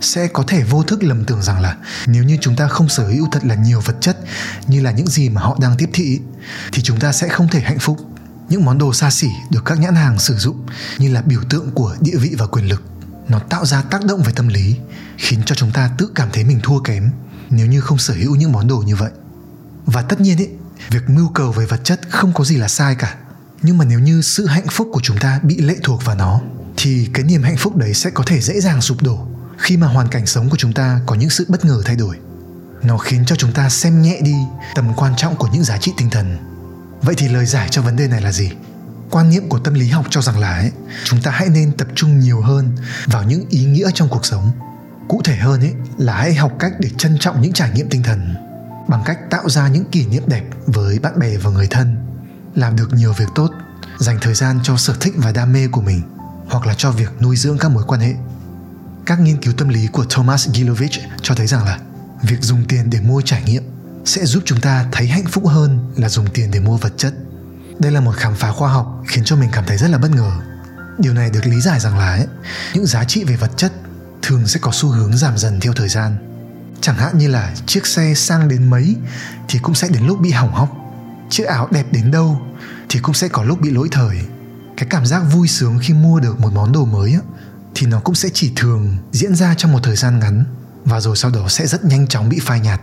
sẽ 0.00 0.26
có 0.26 0.44
thể 0.46 0.62
vô 0.62 0.82
thức 0.82 1.02
lầm 1.02 1.24
tưởng 1.24 1.42
rằng 1.42 1.60
là 1.60 1.76
nếu 2.06 2.24
như 2.24 2.38
chúng 2.40 2.56
ta 2.56 2.68
không 2.68 2.88
sở 2.88 3.08
hữu 3.08 3.28
thật 3.32 3.44
là 3.44 3.54
nhiều 3.54 3.80
vật 3.80 3.96
chất 4.00 4.18
như 4.66 4.80
là 4.80 4.90
những 4.90 5.06
gì 5.06 5.28
mà 5.28 5.40
họ 5.40 5.56
đang 5.60 5.76
tiếp 5.76 5.90
thị 5.92 6.20
thì 6.72 6.82
chúng 6.82 7.00
ta 7.00 7.12
sẽ 7.12 7.28
không 7.28 7.48
thể 7.48 7.60
hạnh 7.60 7.78
phúc. 7.78 7.98
Những 8.48 8.64
món 8.64 8.78
đồ 8.78 8.92
xa 8.92 9.10
xỉ 9.10 9.28
được 9.50 9.64
các 9.64 9.80
nhãn 9.80 9.94
hàng 9.94 10.18
sử 10.18 10.36
dụng 10.36 10.66
như 10.98 11.12
là 11.12 11.22
biểu 11.22 11.40
tượng 11.50 11.70
của 11.70 11.96
địa 12.00 12.16
vị 12.20 12.34
và 12.38 12.46
quyền 12.46 12.68
lực 12.68 12.82
nó 13.28 13.38
tạo 13.38 13.66
ra 13.66 13.82
tác 13.82 14.04
động 14.04 14.22
về 14.22 14.32
tâm 14.36 14.48
lý 14.48 14.76
khiến 15.16 15.40
cho 15.46 15.54
chúng 15.54 15.72
ta 15.72 15.90
tự 15.98 16.10
cảm 16.14 16.28
thấy 16.32 16.44
mình 16.44 16.60
thua 16.62 16.78
kém 16.78 17.10
nếu 17.50 17.66
như 17.66 17.80
không 17.80 17.98
sở 17.98 18.14
hữu 18.14 18.36
những 18.36 18.52
món 18.52 18.68
đồ 18.68 18.78
như 18.78 18.96
vậy. 18.96 19.10
Và 19.86 20.02
tất 20.02 20.20
nhiên 20.20 20.38
ý, 20.38 20.46
việc 20.90 21.10
mưu 21.10 21.28
cầu 21.28 21.52
về 21.52 21.66
vật 21.66 21.80
chất 21.84 22.00
không 22.10 22.32
có 22.32 22.44
gì 22.44 22.56
là 22.56 22.68
sai 22.68 22.94
cả. 22.94 23.14
Nhưng 23.62 23.78
mà 23.78 23.84
nếu 23.84 24.00
như 24.00 24.22
sự 24.22 24.46
hạnh 24.46 24.66
phúc 24.70 24.88
của 24.92 25.00
chúng 25.02 25.18
ta 25.18 25.40
bị 25.42 25.58
lệ 25.58 25.76
thuộc 25.82 26.04
vào 26.04 26.16
nó 26.16 26.40
thì 26.76 27.08
cái 27.12 27.24
niềm 27.24 27.42
hạnh 27.42 27.56
phúc 27.56 27.76
đấy 27.76 27.94
sẽ 27.94 28.10
có 28.10 28.24
thể 28.26 28.40
dễ 28.40 28.60
dàng 28.60 28.80
sụp 28.80 29.02
đổ 29.02 29.26
khi 29.58 29.76
mà 29.76 29.86
hoàn 29.86 30.08
cảnh 30.08 30.26
sống 30.26 30.50
của 30.50 30.56
chúng 30.56 30.72
ta 30.72 31.00
có 31.06 31.14
những 31.14 31.30
sự 31.30 31.46
bất 31.48 31.64
ngờ 31.64 31.82
thay 31.84 31.96
đổi. 31.96 32.16
Nó 32.82 32.98
khiến 32.98 33.24
cho 33.26 33.36
chúng 33.36 33.52
ta 33.52 33.68
xem 33.68 34.02
nhẹ 34.02 34.20
đi 34.20 34.34
tầm 34.74 34.94
quan 34.96 35.16
trọng 35.16 35.36
của 35.36 35.48
những 35.52 35.64
giá 35.64 35.78
trị 35.78 35.92
tinh 35.96 36.10
thần. 36.10 36.36
Vậy 37.02 37.14
thì 37.18 37.28
lời 37.28 37.46
giải 37.46 37.68
cho 37.70 37.82
vấn 37.82 37.96
đề 37.96 38.08
này 38.08 38.20
là 38.20 38.32
gì? 38.32 38.50
Quan 39.10 39.30
niệm 39.30 39.48
của 39.48 39.58
tâm 39.58 39.74
lý 39.74 39.88
học 39.88 40.06
cho 40.10 40.22
rằng 40.22 40.38
là 40.38 40.56
ấy, 40.56 40.70
chúng 41.04 41.22
ta 41.22 41.30
hãy 41.30 41.48
nên 41.48 41.72
tập 41.72 41.88
trung 41.94 42.20
nhiều 42.20 42.40
hơn 42.40 42.76
vào 43.06 43.22
những 43.22 43.44
ý 43.50 43.64
nghĩa 43.64 43.90
trong 43.94 44.08
cuộc 44.08 44.26
sống. 44.26 44.52
Cụ 45.08 45.20
thể 45.24 45.36
hơn 45.36 45.60
ấy 45.60 45.74
là 45.98 46.14
hãy 46.16 46.34
học 46.34 46.52
cách 46.58 46.72
để 46.78 46.90
trân 46.98 47.18
trọng 47.18 47.42
những 47.42 47.52
trải 47.52 47.70
nghiệm 47.70 47.88
tinh 47.88 48.02
thần 48.02 48.34
bằng 48.88 49.02
cách 49.04 49.18
tạo 49.30 49.48
ra 49.48 49.68
những 49.68 49.84
kỷ 49.84 50.06
niệm 50.06 50.22
đẹp 50.26 50.44
với 50.66 50.98
bạn 50.98 51.18
bè 51.18 51.36
và 51.36 51.50
người 51.50 51.66
thân 51.66 51.96
làm 52.54 52.76
được 52.76 52.94
nhiều 52.94 53.12
việc 53.12 53.28
tốt 53.34 53.50
dành 53.98 54.18
thời 54.20 54.34
gian 54.34 54.60
cho 54.62 54.76
sở 54.76 54.94
thích 55.00 55.14
và 55.16 55.32
đam 55.32 55.52
mê 55.52 55.68
của 55.72 55.80
mình 55.80 56.02
hoặc 56.48 56.66
là 56.66 56.74
cho 56.74 56.90
việc 56.90 57.22
nuôi 57.22 57.36
dưỡng 57.36 57.58
các 57.58 57.70
mối 57.70 57.84
quan 57.86 58.00
hệ 58.00 58.14
các 59.06 59.20
nghiên 59.20 59.36
cứu 59.36 59.52
tâm 59.52 59.68
lý 59.68 59.86
của 59.86 60.04
Thomas 60.10 60.48
Gilovich 60.48 60.92
cho 61.22 61.34
thấy 61.34 61.46
rằng 61.46 61.64
là 61.64 61.78
việc 62.22 62.36
dùng 62.40 62.64
tiền 62.64 62.90
để 62.90 63.00
mua 63.00 63.20
trải 63.20 63.42
nghiệm 63.42 63.62
sẽ 64.04 64.26
giúp 64.26 64.42
chúng 64.46 64.60
ta 64.60 64.86
thấy 64.92 65.06
hạnh 65.06 65.26
phúc 65.30 65.46
hơn 65.46 65.92
là 65.96 66.08
dùng 66.08 66.26
tiền 66.34 66.50
để 66.50 66.60
mua 66.60 66.76
vật 66.76 66.92
chất. 66.96 67.14
Đây 67.78 67.92
là 67.92 68.00
một 68.00 68.16
khám 68.16 68.34
phá 68.34 68.52
khoa 68.52 68.72
học 68.72 69.02
khiến 69.06 69.24
cho 69.24 69.36
mình 69.36 69.48
cảm 69.52 69.64
thấy 69.66 69.78
rất 69.78 69.90
là 69.90 69.98
bất 69.98 70.10
ngờ. 70.10 70.32
Điều 70.98 71.14
này 71.14 71.30
được 71.30 71.46
lý 71.46 71.60
giải 71.60 71.80
rằng 71.80 71.98
là 71.98 72.10
ấy, 72.10 72.26
những 72.74 72.86
giá 72.86 73.04
trị 73.04 73.24
về 73.24 73.36
vật 73.36 73.50
chất 73.56 73.72
thường 74.22 74.46
sẽ 74.46 74.60
có 74.60 74.70
xu 74.74 74.88
hướng 74.88 75.16
giảm 75.16 75.38
dần 75.38 75.60
theo 75.60 75.72
thời 75.72 75.88
gian. 75.88 76.16
Chẳng 76.80 76.96
hạn 76.96 77.18
như 77.18 77.28
là 77.28 77.54
chiếc 77.66 77.86
xe 77.86 78.14
sang 78.14 78.48
đến 78.48 78.70
mấy 78.70 78.96
thì 79.48 79.58
cũng 79.58 79.74
sẽ 79.74 79.88
đến 79.88 80.06
lúc 80.06 80.20
bị 80.20 80.30
hỏng 80.30 80.52
hóc. 80.52 80.68
Chiếc 81.30 81.44
áo 81.44 81.68
đẹp 81.70 81.86
đến 81.92 82.10
đâu 82.10 82.40
thì 82.88 83.00
cũng 83.00 83.14
sẽ 83.14 83.28
có 83.28 83.42
lúc 83.42 83.60
bị 83.60 83.70
lỗi 83.70 83.88
thời. 83.92 84.16
Cái 84.76 84.86
cảm 84.90 85.06
giác 85.06 85.20
vui 85.32 85.48
sướng 85.48 85.78
khi 85.82 85.94
mua 85.94 86.20
được 86.20 86.40
một 86.40 86.52
món 86.52 86.72
đồ 86.72 86.84
mới 86.84 87.12
ấy, 87.12 87.22
thì 87.78 87.86
nó 87.86 88.00
cũng 88.00 88.14
sẽ 88.14 88.28
chỉ 88.34 88.52
thường 88.56 88.96
diễn 89.12 89.34
ra 89.34 89.54
trong 89.54 89.72
một 89.72 89.78
thời 89.82 89.96
gian 89.96 90.18
ngắn 90.18 90.44
và 90.84 91.00
rồi 91.00 91.16
sau 91.16 91.30
đó 91.30 91.48
sẽ 91.48 91.66
rất 91.66 91.84
nhanh 91.84 92.06
chóng 92.06 92.28
bị 92.28 92.38
phai 92.42 92.60
nhạt. 92.60 92.80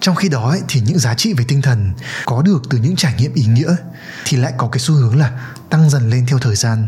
Trong 0.00 0.16
khi 0.16 0.28
đó 0.28 0.50
ấy, 0.50 0.60
thì 0.68 0.80
những 0.80 0.98
giá 0.98 1.14
trị 1.14 1.32
về 1.32 1.44
tinh 1.48 1.62
thần 1.62 1.92
có 2.26 2.42
được 2.42 2.62
từ 2.70 2.78
những 2.78 2.96
trải 2.96 3.14
nghiệm 3.18 3.34
ý 3.34 3.46
nghĩa 3.46 3.76
thì 4.24 4.36
lại 4.36 4.52
có 4.56 4.68
cái 4.68 4.78
xu 4.78 4.94
hướng 4.94 5.18
là 5.18 5.54
tăng 5.70 5.90
dần 5.90 6.10
lên 6.10 6.26
theo 6.26 6.38
thời 6.38 6.56
gian. 6.56 6.86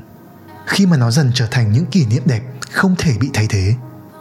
Khi 0.67 0.87
mà 0.87 0.97
nó 0.97 1.11
dần 1.11 1.31
trở 1.35 1.47
thành 1.51 1.73
những 1.73 1.87
kỷ 1.87 2.07
niệm 2.07 2.23
đẹp 2.27 2.43
không 2.73 2.95
thể 2.99 3.13
bị 3.21 3.31
thay 3.35 3.47
thế 3.51 3.75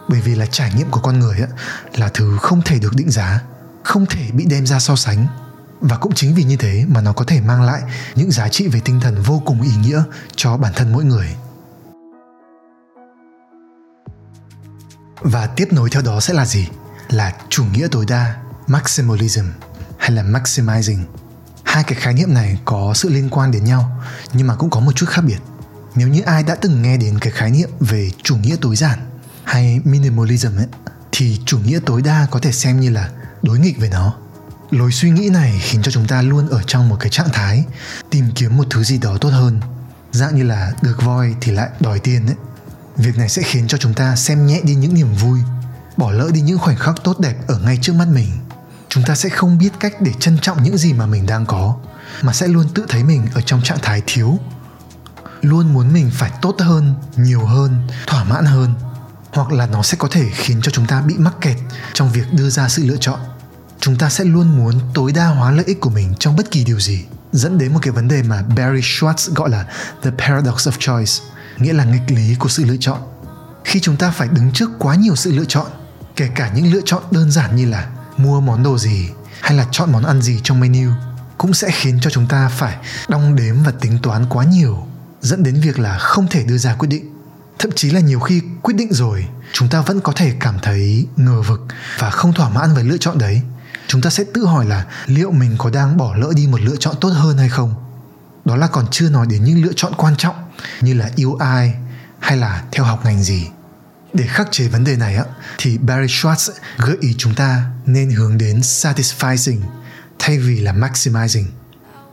bởi 0.08 0.20
vì 0.20 0.34
là 0.34 0.46
trải 0.46 0.72
nghiệm 0.74 0.90
của 0.90 1.00
con 1.00 1.18
người 1.18 1.38
ấy, 1.38 1.50
là 1.94 2.10
thứ 2.14 2.36
không 2.40 2.62
thể 2.62 2.78
được 2.78 2.94
định 2.96 3.10
giá 3.10 3.40
không 3.82 4.06
thể 4.06 4.30
bị 4.32 4.44
đem 4.44 4.66
ra 4.66 4.78
so 4.78 4.96
sánh. 4.96 5.26
Và 5.80 5.96
cũng 5.96 6.14
chính 6.14 6.34
vì 6.34 6.44
như 6.44 6.56
thế 6.56 6.84
mà 6.88 7.00
nó 7.00 7.12
có 7.12 7.24
thể 7.24 7.40
mang 7.40 7.62
lại 7.62 7.82
những 8.14 8.30
giá 8.30 8.48
trị 8.48 8.68
về 8.68 8.80
tinh 8.84 9.00
thần 9.00 9.22
vô 9.22 9.42
cùng 9.46 9.62
ý 9.62 9.70
nghĩa 9.82 10.02
cho 10.36 10.56
bản 10.56 10.72
thân 10.76 10.92
mỗi 10.92 11.04
người. 11.04 11.34
Và 15.20 15.46
tiếp 15.46 15.68
nối 15.72 15.90
theo 15.90 16.02
đó 16.02 16.20
sẽ 16.20 16.34
là 16.34 16.46
gì? 16.46 16.68
Là 17.08 17.32
chủ 17.48 17.64
nghĩa 17.64 17.88
tối 17.90 18.04
đa, 18.08 18.34
maximalism, 18.66 19.44
hay 19.98 20.10
là 20.10 20.22
maximizing. 20.22 21.04
Hai 21.64 21.84
cái 21.84 21.94
khái 22.00 22.14
niệm 22.14 22.34
này 22.34 22.58
có 22.64 22.92
sự 22.94 23.08
liên 23.08 23.28
quan 23.30 23.50
đến 23.50 23.64
nhau, 23.64 24.02
nhưng 24.32 24.46
mà 24.46 24.54
cũng 24.54 24.70
có 24.70 24.80
một 24.80 24.92
chút 24.92 25.06
khác 25.08 25.22
biệt. 25.26 25.38
Nếu 25.94 26.08
như 26.08 26.22
ai 26.22 26.42
đã 26.42 26.54
từng 26.54 26.82
nghe 26.82 26.96
đến 26.96 27.18
cái 27.18 27.32
khái 27.32 27.50
niệm 27.50 27.70
về 27.80 28.10
chủ 28.22 28.36
nghĩa 28.36 28.56
tối 28.60 28.76
giản 28.76 28.98
hay 29.44 29.80
minimalism 29.84 30.56
ấy, 30.56 30.66
thì 31.12 31.40
chủ 31.46 31.58
nghĩa 31.58 31.78
tối 31.86 32.02
đa 32.02 32.26
có 32.30 32.40
thể 32.40 32.52
xem 32.52 32.80
như 32.80 32.90
là 32.90 33.10
đối 33.42 33.58
nghịch 33.58 33.78
với 33.78 33.88
nó. 33.88 34.14
Lối 34.70 34.92
suy 34.92 35.10
nghĩ 35.10 35.28
này 35.28 35.60
khiến 35.62 35.82
cho 35.82 35.90
chúng 35.90 36.06
ta 36.06 36.22
luôn 36.22 36.48
ở 36.48 36.62
trong 36.66 36.88
một 36.88 36.96
cái 37.00 37.10
trạng 37.10 37.28
thái 37.32 37.64
tìm 38.10 38.24
kiếm 38.34 38.56
một 38.56 38.66
thứ 38.70 38.84
gì 38.84 38.98
đó 38.98 39.16
tốt 39.20 39.28
hơn. 39.28 39.60
Dạng 40.12 40.36
như 40.36 40.42
là 40.42 40.72
được 40.82 41.02
voi 41.02 41.34
thì 41.40 41.52
lại 41.52 41.68
đòi 41.80 41.98
tiền 41.98 42.26
ấy 42.26 42.36
việc 42.96 43.18
này 43.18 43.28
sẽ 43.28 43.42
khiến 43.42 43.68
cho 43.68 43.78
chúng 43.78 43.94
ta 43.94 44.16
xem 44.16 44.46
nhẹ 44.46 44.60
đi 44.64 44.74
những 44.74 44.94
niềm 44.94 45.14
vui, 45.14 45.38
bỏ 45.96 46.12
lỡ 46.12 46.30
đi 46.32 46.40
những 46.40 46.58
khoảnh 46.58 46.76
khắc 46.76 46.94
tốt 47.04 47.20
đẹp 47.20 47.34
ở 47.46 47.58
ngay 47.58 47.78
trước 47.82 47.92
mắt 47.92 48.08
mình. 48.08 48.28
Chúng 48.88 49.04
ta 49.04 49.14
sẽ 49.14 49.28
không 49.28 49.58
biết 49.58 49.72
cách 49.80 50.00
để 50.00 50.12
trân 50.20 50.38
trọng 50.38 50.62
những 50.62 50.78
gì 50.78 50.92
mà 50.92 51.06
mình 51.06 51.26
đang 51.26 51.46
có, 51.46 51.76
mà 52.22 52.32
sẽ 52.32 52.48
luôn 52.48 52.66
tự 52.74 52.86
thấy 52.88 53.04
mình 53.04 53.26
ở 53.34 53.40
trong 53.40 53.62
trạng 53.62 53.78
thái 53.82 54.02
thiếu. 54.06 54.38
Luôn 55.42 55.72
muốn 55.72 55.92
mình 55.92 56.10
phải 56.14 56.30
tốt 56.42 56.56
hơn, 56.58 56.94
nhiều 57.16 57.44
hơn, 57.46 57.88
thỏa 58.06 58.24
mãn 58.24 58.44
hơn, 58.44 58.74
hoặc 59.32 59.52
là 59.52 59.66
nó 59.66 59.82
sẽ 59.82 59.96
có 59.96 60.08
thể 60.10 60.30
khiến 60.34 60.60
cho 60.62 60.70
chúng 60.70 60.86
ta 60.86 61.00
bị 61.00 61.14
mắc 61.18 61.34
kẹt 61.40 61.56
trong 61.92 62.12
việc 62.12 62.32
đưa 62.32 62.50
ra 62.50 62.68
sự 62.68 62.84
lựa 62.86 62.96
chọn. 63.00 63.20
Chúng 63.80 63.96
ta 63.96 64.10
sẽ 64.10 64.24
luôn 64.24 64.58
muốn 64.58 64.80
tối 64.94 65.12
đa 65.12 65.26
hóa 65.26 65.50
lợi 65.50 65.64
ích 65.64 65.80
của 65.80 65.90
mình 65.90 66.14
trong 66.18 66.36
bất 66.36 66.50
kỳ 66.50 66.64
điều 66.64 66.80
gì, 66.80 67.04
dẫn 67.32 67.58
đến 67.58 67.72
một 67.72 67.78
cái 67.82 67.92
vấn 67.92 68.08
đề 68.08 68.22
mà 68.22 68.42
Barry 68.42 68.80
Schwartz 68.80 69.34
gọi 69.34 69.50
là 69.50 69.66
the 70.02 70.10
paradox 70.10 70.68
of 70.68 70.72
choice 70.78 71.33
nghĩa 71.58 71.72
là 71.72 71.84
nghịch 71.84 72.10
lý 72.16 72.34
của 72.34 72.48
sự 72.48 72.64
lựa 72.64 72.76
chọn. 72.80 72.98
Khi 73.64 73.80
chúng 73.80 73.96
ta 73.96 74.10
phải 74.10 74.28
đứng 74.28 74.52
trước 74.52 74.70
quá 74.78 74.94
nhiều 74.94 75.16
sự 75.16 75.32
lựa 75.32 75.44
chọn, 75.44 75.66
kể 76.16 76.28
cả 76.34 76.50
những 76.54 76.72
lựa 76.72 76.80
chọn 76.84 77.02
đơn 77.10 77.30
giản 77.30 77.56
như 77.56 77.66
là 77.66 77.90
mua 78.16 78.40
món 78.40 78.62
đồ 78.62 78.78
gì 78.78 79.08
hay 79.40 79.54
là 79.54 79.66
chọn 79.70 79.92
món 79.92 80.04
ăn 80.04 80.22
gì 80.22 80.40
trong 80.42 80.60
menu, 80.60 80.90
cũng 81.38 81.54
sẽ 81.54 81.70
khiến 81.70 81.98
cho 82.00 82.10
chúng 82.10 82.26
ta 82.26 82.48
phải 82.48 82.76
đong 83.08 83.36
đếm 83.36 83.62
và 83.62 83.72
tính 83.80 83.98
toán 84.02 84.26
quá 84.28 84.44
nhiều, 84.44 84.86
dẫn 85.20 85.42
đến 85.42 85.60
việc 85.60 85.78
là 85.78 85.98
không 85.98 86.26
thể 86.30 86.42
đưa 86.42 86.58
ra 86.58 86.74
quyết 86.74 86.88
định. 86.88 87.10
Thậm 87.58 87.72
chí 87.72 87.90
là 87.90 88.00
nhiều 88.00 88.20
khi 88.20 88.42
quyết 88.62 88.74
định 88.76 88.92
rồi, 88.92 89.26
chúng 89.52 89.68
ta 89.68 89.80
vẫn 89.80 90.00
có 90.00 90.12
thể 90.16 90.34
cảm 90.40 90.58
thấy 90.62 91.06
ngờ 91.16 91.42
vực 91.42 91.60
và 91.98 92.10
không 92.10 92.32
thỏa 92.32 92.48
mãn 92.48 92.74
với 92.74 92.84
lựa 92.84 92.96
chọn 93.00 93.18
đấy. 93.18 93.42
Chúng 93.86 94.00
ta 94.00 94.10
sẽ 94.10 94.24
tự 94.34 94.46
hỏi 94.46 94.66
là 94.66 94.86
liệu 95.06 95.30
mình 95.30 95.54
có 95.58 95.70
đang 95.70 95.96
bỏ 95.96 96.14
lỡ 96.16 96.32
đi 96.36 96.46
một 96.46 96.60
lựa 96.60 96.76
chọn 96.76 96.94
tốt 97.00 97.08
hơn 97.08 97.38
hay 97.38 97.48
không? 97.48 97.74
Đó 98.44 98.56
là 98.56 98.66
còn 98.66 98.86
chưa 98.90 99.08
nói 99.08 99.26
đến 99.26 99.44
những 99.44 99.62
lựa 99.62 99.72
chọn 99.76 99.92
quan 99.96 100.16
trọng 100.16 100.34
như 100.80 100.94
là 100.94 101.10
yêu 101.16 101.34
ai 101.34 101.74
hay 102.18 102.36
là 102.36 102.64
theo 102.72 102.84
học 102.84 103.04
ngành 103.04 103.22
gì. 103.22 103.46
Để 104.12 104.26
khắc 104.26 104.48
chế 104.52 104.68
vấn 104.68 104.84
đề 104.84 104.96
này 104.96 105.16
á, 105.16 105.24
thì 105.58 105.78
Barry 105.78 106.14
Schwartz 106.14 106.52
gợi 106.78 106.96
ý 107.00 107.14
chúng 107.18 107.34
ta 107.34 107.64
nên 107.86 108.10
hướng 108.10 108.38
đến 108.38 108.60
satisfying 108.60 109.60
thay 110.18 110.38
vì 110.38 110.60
là 110.60 110.72
maximizing. 110.72 111.46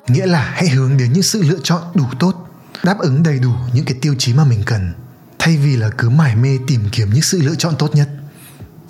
Nghĩa 0.08 0.26
là 0.26 0.52
hãy 0.54 0.70
hướng 0.70 0.98
đến 0.98 1.14
những 1.14 1.24
sự 1.24 1.42
lựa 1.42 1.60
chọn 1.64 1.82
đủ 1.94 2.06
tốt, 2.20 2.48
đáp 2.84 3.00
ứng 3.00 3.24
đầy 3.24 3.40
đủ 3.40 3.54
những 3.74 3.86
cái 3.86 3.98
tiêu 4.02 4.16
chí 4.18 4.34
mà 4.34 4.44
mình 4.44 4.64
cần, 4.66 4.94
thay 5.40 5.58
vì 5.58 5.76
là 5.76 5.90
cứ 5.98 6.10
mải 6.10 6.36
mê 6.36 6.58
tìm 6.68 6.90
kiếm 6.92 7.10
những 7.14 7.22
sự 7.22 7.42
lựa 7.42 7.56
chọn 7.56 7.76
tốt 7.80 7.96
nhất. 7.96 8.10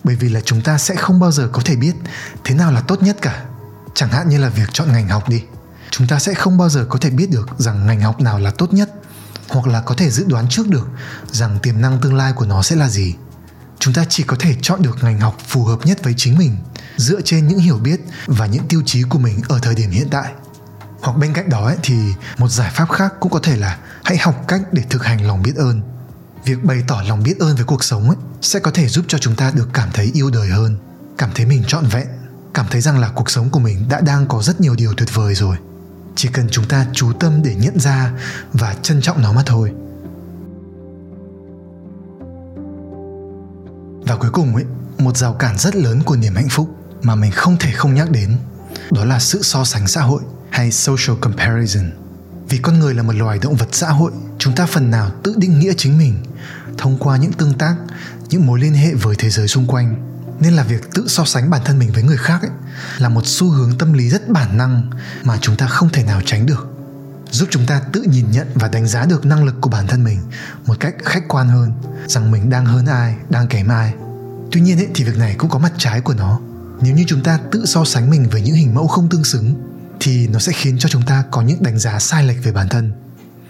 Bởi 0.04 0.16
vì 0.16 0.30
là 0.30 0.42
chúng 0.42 0.62
ta 0.62 0.78
sẽ 0.78 0.96
không 0.96 1.20
bao 1.20 1.32
giờ 1.32 1.50
có 1.52 1.62
thể 1.66 1.76
biết 1.76 1.94
thế 2.44 2.56
nào 2.56 2.72
là 2.72 2.82
tốt 2.82 3.04
nhất 3.04 3.18
cả. 3.22 3.46
Chẳng 3.96 4.10
hạn 4.10 4.30
như 4.30 4.38
là 4.38 4.50
việc 4.50 4.70
chọn 4.74 4.92
ngành 4.92 5.08
học 5.08 5.30
đi, 5.30 5.44
chúng 5.90 6.08
ta 6.08 6.20
sẽ 6.20 6.34
không 6.34 6.58
bao 6.58 6.70
giờ 6.70 6.86
có 6.90 7.00
thể 7.02 7.10
biết 7.10 7.30
được 7.32 7.50
rằng 7.58 7.88
ngành 7.88 8.02
học 8.02 8.22
nào 8.22 8.40
là 8.40 8.52
tốt 8.52 8.74
nhất 8.74 8.90
hoặc 9.52 9.68
là 9.68 9.82
có 9.82 9.96
thể 9.96 10.10
dự 10.10 10.26
đoán 10.28 10.50
trước 10.50 10.68
được 10.68 10.88
rằng 11.32 11.60
tiềm 11.64 11.82
năng 11.82 12.02
tương 12.02 12.16
lai 12.16 12.34
của 12.34 12.46
nó 12.46 12.62
sẽ 12.62 12.76
là 12.76 12.90
gì. 12.90 13.16
Chúng 13.80 13.94
ta 13.94 14.06
chỉ 14.10 14.24
có 14.24 14.36
thể 14.40 14.56
chọn 14.62 14.82
được 14.82 15.04
ngành 15.04 15.20
học 15.20 15.38
phù 15.48 15.64
hợp 15.64 15.86
nhất 15.86 16.04
với 16.04 16.14
chính 16.18 16.38
mình 16.38 16.58
dựa 16.98 17.22
trên 17.22 17.48
những 17.48 17.60
hiểu 17.60 17.78
biết 17.78 18.02
và 18.28 18.46
những 18.46 18.68
tiêu 18.68 18.82
chí 18.86 19.04
của 19.04 19.20
mình 19.20 19.42
ở 19.50 19.60
thời 19.60 19.76
điểm 19.76 19.90
hiện 19.90 20.08
tại. 20.12 20.34
Hoặc 21.02 21.18
bên 21.18 21.34
cạnh 21.34 21.50
đó 21.50 21.66
ấy, 21.66 21.78
thì 21.84 21.96
một 22.38 22.48
giải 22.48 22.72
pháp 22.74 22.90
khác 22.92 23.14
cũng 23.20 23.32
có 23.32 23.40
thể 23.44 23.56
là 23.56 23.78
hãy 24.04 24.18
học 24.18 24.36
cách 24.48 24.62
để 24.72 24.84
thực 24.90 25.04
hành 25.04 25.28
lòng 25.28 25.42
biết 25.42 25.56
ơn. 25.56 25.82
Việc 26.46 26.64
bày 26.64 26.84
tỏ 26.88 27.02
lòng 27.08 27.24
biết 27.24 27.40
ơn 27.40 27.56
với 27.56 27.66
cuộc 27.66 27.84
sống 27.84 28.08
ấy, 28.08 28.18
sẽ 28.42 28.60
có 28.60 28.72
thể 28.72 28.88
giúp 28.88 29.06
cho 29.08 29.18
chúng 29.18 29.36
ta 29.36 29.52
được 29.56 29.70
cảm 29.74 29.90
thấy 29.94 30.12
yêu 30.14 30.30
đời 30.30 30.50
hơn 30.50 30.78
cảm 31.22 31.30
thấy 31.36 31.46
mình 31.46 31.64
trọn 31.68 31.86
vẹn 31.86 32.08
cảm 32.54 32.66
thấy 32.72 32.82
rằng 32.82 33.00
là 33.00 33.10
cuộc 33.16 33.30
sống 33.30 33.50
của 33.50 33.60
mình 33.60 33.90
đã 33.90 34.02
đang 34.02 34.28
có 34.28 34.42
rất 34.42 34.62
nhiều 34.62 34.76
điều 34.76 34.94
tuyệt 34.94 35.10
vời 35.14 35.36
rồi 35.36 35.58
chỉ 36.22 36.30
cần 36.34 36.48
chúng 36.52 36.66
ta 36.66 36.86
chú 36.94 37.14
tâm 37.14 37.42
để 37.44 37.56
nhận 37.56 37.80
ra 37.80 38.12
và 38.54 38.76
trân 38.82 39.02
trọng 39.02 39.22
nó 39.22 39.34
mà 39.34 39.44
thôi. 39.46 39.72
Và 44.08 44.16
cuối 44.16 44.30
cùng 44.34 44.56
ấy, 44.56 44.66
một 44.98 45.18
rào 45.18 45.34
cản 45.34 45.58
rất 45.58 45.76
lớn 45.76 46.02
của 46.06 46.16
niềm 46.16 46.36
hạnh 46.36 46.50
phúc 46.50 46.70
mà 47.02 47.16
mình 47.16 47.32
không 47.32 47.58
thể 47.60 47.72
không 47.72 47.94
nhắc 47.94 48.12
đến, 48.12 48.38
đó 48.92 49.06
là 49.06 49.20
sự 49.20 49.42
so 49.42 49.64
sánh 49.64 49.88
xã 49.88 50.02
hội 50.02 50.22
hay 50.50 50.72
social 50.72 51.18
comparison. 51.22 51.92
Vì 52.50 52.58
con 52.58 52.80
người 52.80 52.94
là 52.94 53.04
một 53.04 53.16
loài 53.16 53.40
động 53.42 53.56
vật 53.56 53.70
xã 53.72 53.90
hội, 53.90 54.12
chúng 54.38 54.56
ta 54.56 54.66
phần 54.66 54.92
nào 54.92 55.12
tự 55.24 55.36
định 55.38 55.60
nghĩa 55.60 55.74
chính 55.78 55.98
mình 55.98 56.14
thông 56.78 56.98
qua 57.00 57.18
những 57.18 57.34
tương 57.34 57.54
tác, 57.54 57.76
những 58.30 58.46
mối 58.46 58.60
liên 58.60 58.74
hệ 58.74 58.94
với 58.94 59.16
thế 59.16 59.30
giới 59.30 59.48
xung 59.48 59.68
quanh 59.68 60.11
nên 60.42 60.54
là 60.54 60.64
việc 60.64 60.94
tự 60.94 61.06
so 61.08 61.26
sánh 61.26 61.50
bản 61.50 61.62
thân 61.66 61.80
mình 61.80 61.92
với 61.94 62.04
người 62.04 62.18
khác 62.18 62.42
ấy, 62.42 62.52
là 62.98 63.10
một 63.10 63.22
xu 63.26 63.50
hướng 63.50 63.78
tâm 63.78 63.94
lý 63.94 64.10
rất 64.10 64.30
bản 64.30 64.58
năng 64.58 64.90
mà 65.24 65.38
chúng 65.42 65.56
ta 65.56 65.68
không 65.68 65.90
thể 65.90 66.04
nào 66.04 66.22
tránh 66.26 66.46
được. 66.46 66.68
Giúp 67.32 67.48
chúng 67.52 67.66
ta 67.66 67.82
tự 67.94 68.02
nhìn 68.02 68.32
nhận 68.32 68.48
và 68.56 68.68
đánh 68.68 68.88
giá 68.88 69.06
được 69.06 69.26
năng 69.26 69.44
lực 69.44 69.56
của 69.62 69.70
bản 69.70 69.88
thân 69.88 70.04
mình 70.04 70.20
một 70.66 70.80
cách 70.80 70.96
khách 71.04 71.28
quan 71.28 71.50
hơn 71.50 71.72
rằng 72.08 72.32
mình 72.32 72.50
đang 72.50 72.66
hơn 72.66 72.86
ai 72.86 73.16
đang 73.30 73.48
kém 73.48 73.68
ai. 73.68 73.94
Tuy 74.52 74.62
nhiên 74.62 74.78
ấy, 74.78 74.88
thì 74.96 75.04
việc 75.04 75.18
này 75.18 75.36
cũng 75.38 75.50
có 75.50 75.60
mặt 75.60 75.72
trái 75.78 76.02
của 76.02 76.14
nó. 76.14 76.40
Nếu 76.82 76.96
như 76.96 77.04
chúng 77.08 77.24
ta 77.24 77.40
tự 77.52 77.66
so 77.66 77.86
sánh 77.86 78.10
mình 78.10 78.30
với 78.32 78.42
những 78.42 78.56
hình 78.56 78.76
mẫu 78.76 78.88
không 78.88 79.10
tương 79.10 79.24
xứng 79.24 79.54
thì 80.00 80.28
nó 80.28 80.40
sẽ 80.40 80.52
khiến 80.56 80.78
cho 80.80 80.90
chúng 80.90 81.02
ta 81.02 81.24
có 81.32 81.42
những 81.42 81.64
đánh 81.64 81.80
giá 81.80 82.00
sai 82.00 82.24
lệch 82.24 82.44
về 82.44 82.52
bản 82.52 82.70
thân. 82.70 82.92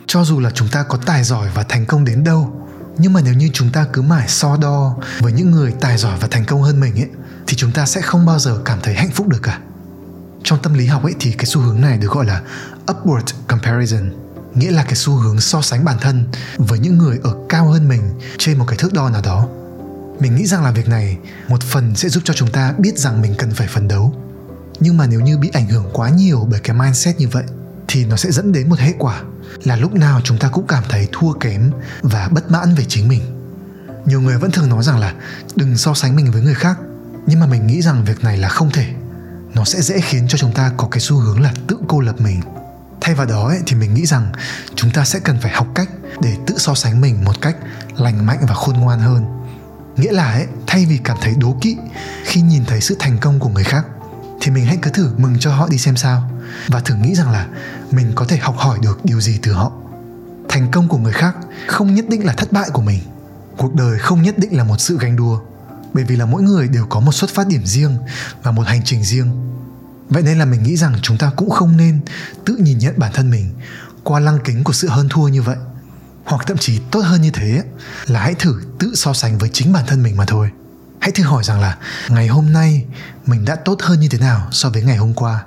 Cho 0.07 0.24
dù 0.24 0.39
là 0.39 0.51
chúng 0.53 0.67
ta 0.67 0.83
có 0.83 0.98
tài 1.05 1.24
giỏi 1.24 1.50
và 1.53 1.63
thành 1.69 1.86
công 1.86 2.05
đến 2.05 2.24
đâu 2.24 2.67
nhưng 2.98 3.13
mà 3.13 3.21
nếu 3.24 3.33
như 3.33 3.50
chúng 3.53 3.69
ta 3.69 3.86
cứ 3.93 4.01
mãi 4.01 4.27
so 4.27 4.57
đo 4.57 4.95
với 5.19 5.31
những 5.31 5.51
người 5.51 5.74
tài 5.81 5.98
giỏi 5.98 6.17
và 6.21 6.27
thành 6.31 6.45
công 6.45 6.62
hơn 6.62 6.79
mình 6.79 6.95
ấy, 6.95 7.10
thì 7.48 7.55
chúng 7.57 7.71
ta 7.71 7.86
sẽ 7.86 8.01
không 8.01 8.25
bao 8.25 8.39
giờ 8.39 8.60
cảm 8.65 8.79
thấy 8.83 8.93
hạnh 8.93 9.12
phúc 9.12 9.27
được 9.27 9.39
cả. 9.43 9.60
Trong 10.43 10.60
tâm 10.63 10.74
lý 10.74 10.86
học 10.86 11.03
ấy 11.03 11.13
thì 11.19 11.31
cái 11.31 11.45
xu 11.45 11.62
hướng 11.62 11.81
này 11.81 11.98
được 11.98 12.12
gọi 12.12 12.25
là 12.25 12.41
upward 12.88 13.24
comparison, 13.48 14.12
nghĩa 14.55 14.71
là 14.71 14.83
cái 14.83 14.95
xu 14.95 15.13
hướng 15.13 15.39
so 15.39 15.62
sánh 15.62 15.86
bản 15.86 15.98
thân 16.01 16.25
với 16.57 16.79
những 16.79 16.98
người 16.98 17.19
ở 17.24 17.36
cao 17.50 17.67
hơn 17.67 17.88
mình 17.88 18.01
trên 18.38 18.57
một 18.57 18.65
cái 18.67 18.77
thước 18.77 18.93
đo 18.93 19.10
nào 19.10 19.21
đó. 19.21 19.48
Mình 20.19 20.36
nghĩ 20.36 20.45
rằng 20.45 20.63
là 20.63 20.71
việc 20.71 20.88
này 20.88 21.17
một 21.48 21.63
phần 21.63 21.95
sẽ 21.95 22.10
giúp 22.10 22.24
cho 22.25 22.33
chúng 22.33 22.51
ta 22.51 22.74
biết 22.77 22.98
rằng 22.98 23.21
mình 23.21 23.36
cần 23.38 23.51
phải 23.51 23.67
phấn 23.67 23.88
đấu. 23.88 24.13
Nhưng 24.79 24.98
mà 24.98 25.07
nếu 25.07 25.19
như 25.19 25.38
bị 25.38 25.50
ảnh 25.53 25.67
hưởng 25.67 25.86
quá 25.93 26.10
nhiều 26.10 26.48
bởi 26.51 26.60
cái 26.60 26.77
mindset 26.77 27.17
như 27.17 27.27
vậy 27.27 27.43
thì 27.91 28.05
nó 28.05 28.15
sẽ 28.15 28.31
dẫn 28.31 28.51
đến 28.51 28.69
một 28.69 28.79
hệ 28.79 28.93
quả 29.00 29.21
là 29.63 29.75
lúc 29.75 29.93
nào 29.93 30.21
chúng 30.24 30.38
ta 30.38 30.48
cũng 30.48 30.67
cảm 30.67 30.83
thấy 30.89 31.07
thua 31.12 31.33
kém 31.33 31.71
và 32.01 32.29
bất 32.31 32.51
mãn 32.51 32.75
về 32.75 32.86
chính 32.88 33.07
mình. 33.07 33.21
Nhiều 34.05 34.21
người 34.21 34.38
vẫn 34.38 34.51
thường 34.51 34.69
nói 34.69 34.83
rằng 34.83 35.00
là 35.00 35.13
đừng 35.55 35.77
so 35.77 35.93
sánh 35.93 36.15
mình 36.15 36.31
với 36.31 36.41
người 36.41 36.53
khác 36.53 36.77
nhưng 37.25 37.39
mà 37.39 37.45
mình 37.45 37.67
nghĩ 37.67 37.81
rằng 37.81 38.05
việc 38.05 38.24
này 38.24 38.38
là 38.38 38.50
không 38.50 38.71
thể. 38.71 38.86
Nó 39.53 39.65
sẽ 39.65 39.81
dễ 39.81 40.00
khiến 40.01 40.27
cho 40.27 40.38
chúng 40.38 40.53
ta 40.53 40.71
có 40.77 40.88
cái 40.91 41.00
xu 41.00 41.17
hướng 41.17 41.41
là 41.41 41.53
tự 41.67 41.77
cô 41.88 42.00
lập 42.00 42.21
mình. 42.21 42.41
Thay 43.01 43.15
vào 43.15 43.25
đó 43.25 43.48
ấy, 43.48 43.60
thì 43.65 43.75
mình 43.75 43.93
nghĩ 43.93 44.05
rằng 44.05 44.31
chúng 44.75 44.91
ta 44.91 45.05
sẽ 45.05 45.19
cần 45.19 45.38
phải 45.41 45.51
học 45.51 45.67
cách 45.75 45.89
để 46.21 46.36
tự 46.48 46.55
so 46.57 46.75
sánh 46.75 47.01
mình 47.01 47.25
một 47.25 47.41
cách 47.41 47.55
lành 47.98 48.25
mạnh 48.25 48.39
và 48.48 48.53
khôn 48.53 48.75
ngoan 48.75 49.00
hơn. 49.00 49.25
Nghĩa 49.98 50.12
là 50.12 50.31
ấy, 50.31 50.45
thay 50.67 50.86
vì 50.86 51.00
cảm 51.03 51.17
thấy 51.21 51.36
đố 51.38 51.57
kỵ 51.62 51.77
khi 52.25 52.41
nhìn 52.41 52.65
thấy 52.65 52.81
sự 52.81 52.95
thành 53.00 53.17
công 53.17 53.39
của 53.39 53.50
người 53.50 53.63
khác 53.63 53.86
thì 54.41 54.51
mình 54.51 54.65
hãy 54.65 54.77
cứ 54.81 54.91
thử 54.91 55.13
mừng 55.17 55.39
cho 55.39 55.51
họ 55.55 55.67
đi 55.69 55.77
xem 55.77 55.98
sao 55.98 56.30
và 56.67 56.79
thử 56.79 56.96
nghĩ 56.96 57.15
rằng 57.15 57.31
là 57.31 57.48
mình 57.91 58.12
có 58.15 58.25
thể 58.25 58.38
học 58.38 58.55
hỏi 58.58 58.79
được 58.81 59.05
điều 59.05 59.22
gì 59.22 59.39
từ 59.41 59.53
họ. 59.53 59.72
Thành 60.50 60.72
công 60.72 60.88
của 60.88 60.98
người 60.98 61.13
khác 61.13 61.36
không 61.67 61.96
nhất 61.96 62.05
định 62.10 62.25
là 62.25 62.34
thất 62.34 62.51
bại 62.51 62.70
của 62.74 62.81
mình. 62.81 63.00
Cuộc 63.58 63.75
đời 63.75 64.00
không 64.00 64.22
nhất 64.22 64.38
định 64.38 64.58
là 64.58 64.63
một 64.63 64.79
sự 64.79 64.98
ganh 65.00 65.15
đua, 65.15 65.39
bởi 65.93 66.03
vì 66.03 66.15
là 66.15 66.25
mỗi 66.25 66.41
người 66.41 66.67
đều 66.67 66.86
có 66.86 67.00
một 67.00 67.12
xuất 67.12 67.29
phát 67.29 67.48
điểm 67.48 67.65
riêng 67.65 67.98
và 68.43 68.51
một 68.51 68.67
hành 68.67 68.81
trình 68.86 69.03
riêng. 69.03 69.31
Vậy 70.10 70.24
nên 70.24 70.39
là 70.39 70.46
mình 70.46 70.63
nghĩ 70.63 70.77
rằng 70.77 70.96
chúng 71.01 71.17
ta 71.17 71.31
cũng 71.36 71.50
không 71.50 71.77
nên 71.77 72.00
tự 72.46 72.55
nhìn 72.55 72.77
nhận 72.77 73.00
bản 73.00 73.12
thân 73.13 73.29
mình 73.29 73.50
qua 74.03 74.20
lăng 74.20 74.39
kính 74.43 74.63
của 74.63 74.74
sự 74.74 74.89
hơn 74.89 75.10
thua 75.10 75.27
như 75.27 75.41
vậy, 75.41 75.58
hoặc 76.24 76.48
thậm 76.48 76.58
chí 76.58 76.79
tốt 76.91 77.00
hơn 77.00 77.22
như 77.22 77.31
thế 77.31 77.63
là 78.05 78.20
hãy 78.20 78.34
thử 78.34 78.62
tự 78.79 78.96
so 78.96 79.13
sánh 79.13 79.38
với 79.38 79.50
chính 79.53 79.74
bản 79.74 79.86
thân 79.88 80.03
mình 80.03 80.17
mà 80.17 80.25
thôi. 80.25 80.50
Hãy 81.00 81.12
thử 81.12 81.24
hỏi 81.24 81.43
rằng 81.43 81.60
là 81.60 81.77
ngày 82.10 82.27
hôm 82.27 82.53
nay 82.53 82.86
mình 83.25 83.46
đã 83.46 83.55
tốt 83.55 83.81
hơn 83.81 84.00
như 84.00 84.08
thế 84.08 84.17
nào 84.17 84.48
so 84.51 84.70
với 84.70 84.84
ngày 84.84 84.98
hôm 84.98 85.13
qua? 85.13 85.43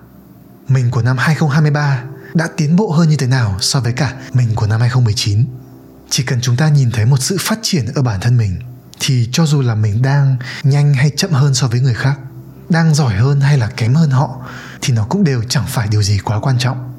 Mình 0.68 0.90
của 0.90 1.02
năm 1.02 1.16
2023 1.18 2.02
đã 2.34 2.48
tiến 2.56 2.76
bộ 2.76 2.90
hơn 2.90 3.08
như 3.08 3.16
thế 3.16 3.26
nào 3.26 3.56
so 3.60 3.80
với 3.80 3.92
cả 3.92 4.14
mình 4.32 4.54
của 4.54 4.66
năm 4.66 4.80
2019 4.80 5.44
chỉ 6.10 6.22
cần 6.22 6.40
chúng 6.40 6.56
ta 6.56 6.68
nhìn 6.68 6.90
thấy 6.90 7.06
một 7.06 7.16
sự 7.20 7.36
phát 7.40 7.58
triển 7.62 7.86
ở 7.94 8.02
bản 8.02 8.20
thân 8.20 8.36
mình, 8.36 8.60
thì 9.00 9.28
cho 9.32 9.46
dù 9.46 9.60
là 9.60 9.74
mình 9.74 10.02
đang 10.02 10.36
nhanh 10.62 10.94
hay 10.94 11.10
chậm 11.16 11.32
hơn 11.32 11.54
so 11.54 11.66
với 11.66 11.80
người 11.80 11.94
khác, 11.94 12.18
đang 12.68 12.94
giỏi 12.94 13.14
hơn 13.14 13.40
hay 13.40 13.58
là 13.58 13.68
kém 13.76 13.94
hơn 13.94 14.10
họ, 14.10 14.40
thì 14.80 14.94
nó 14.94 15.04
cũng 15.04 15.24
đều 15.24 15.42
chẳng 15.48 15.64
phải 15.68 15.88
điều 15.88 16.02
gì 16.02 16.18
quá 16.18 16.40
quan 16.40 16.58
trọng. 16.58 16.94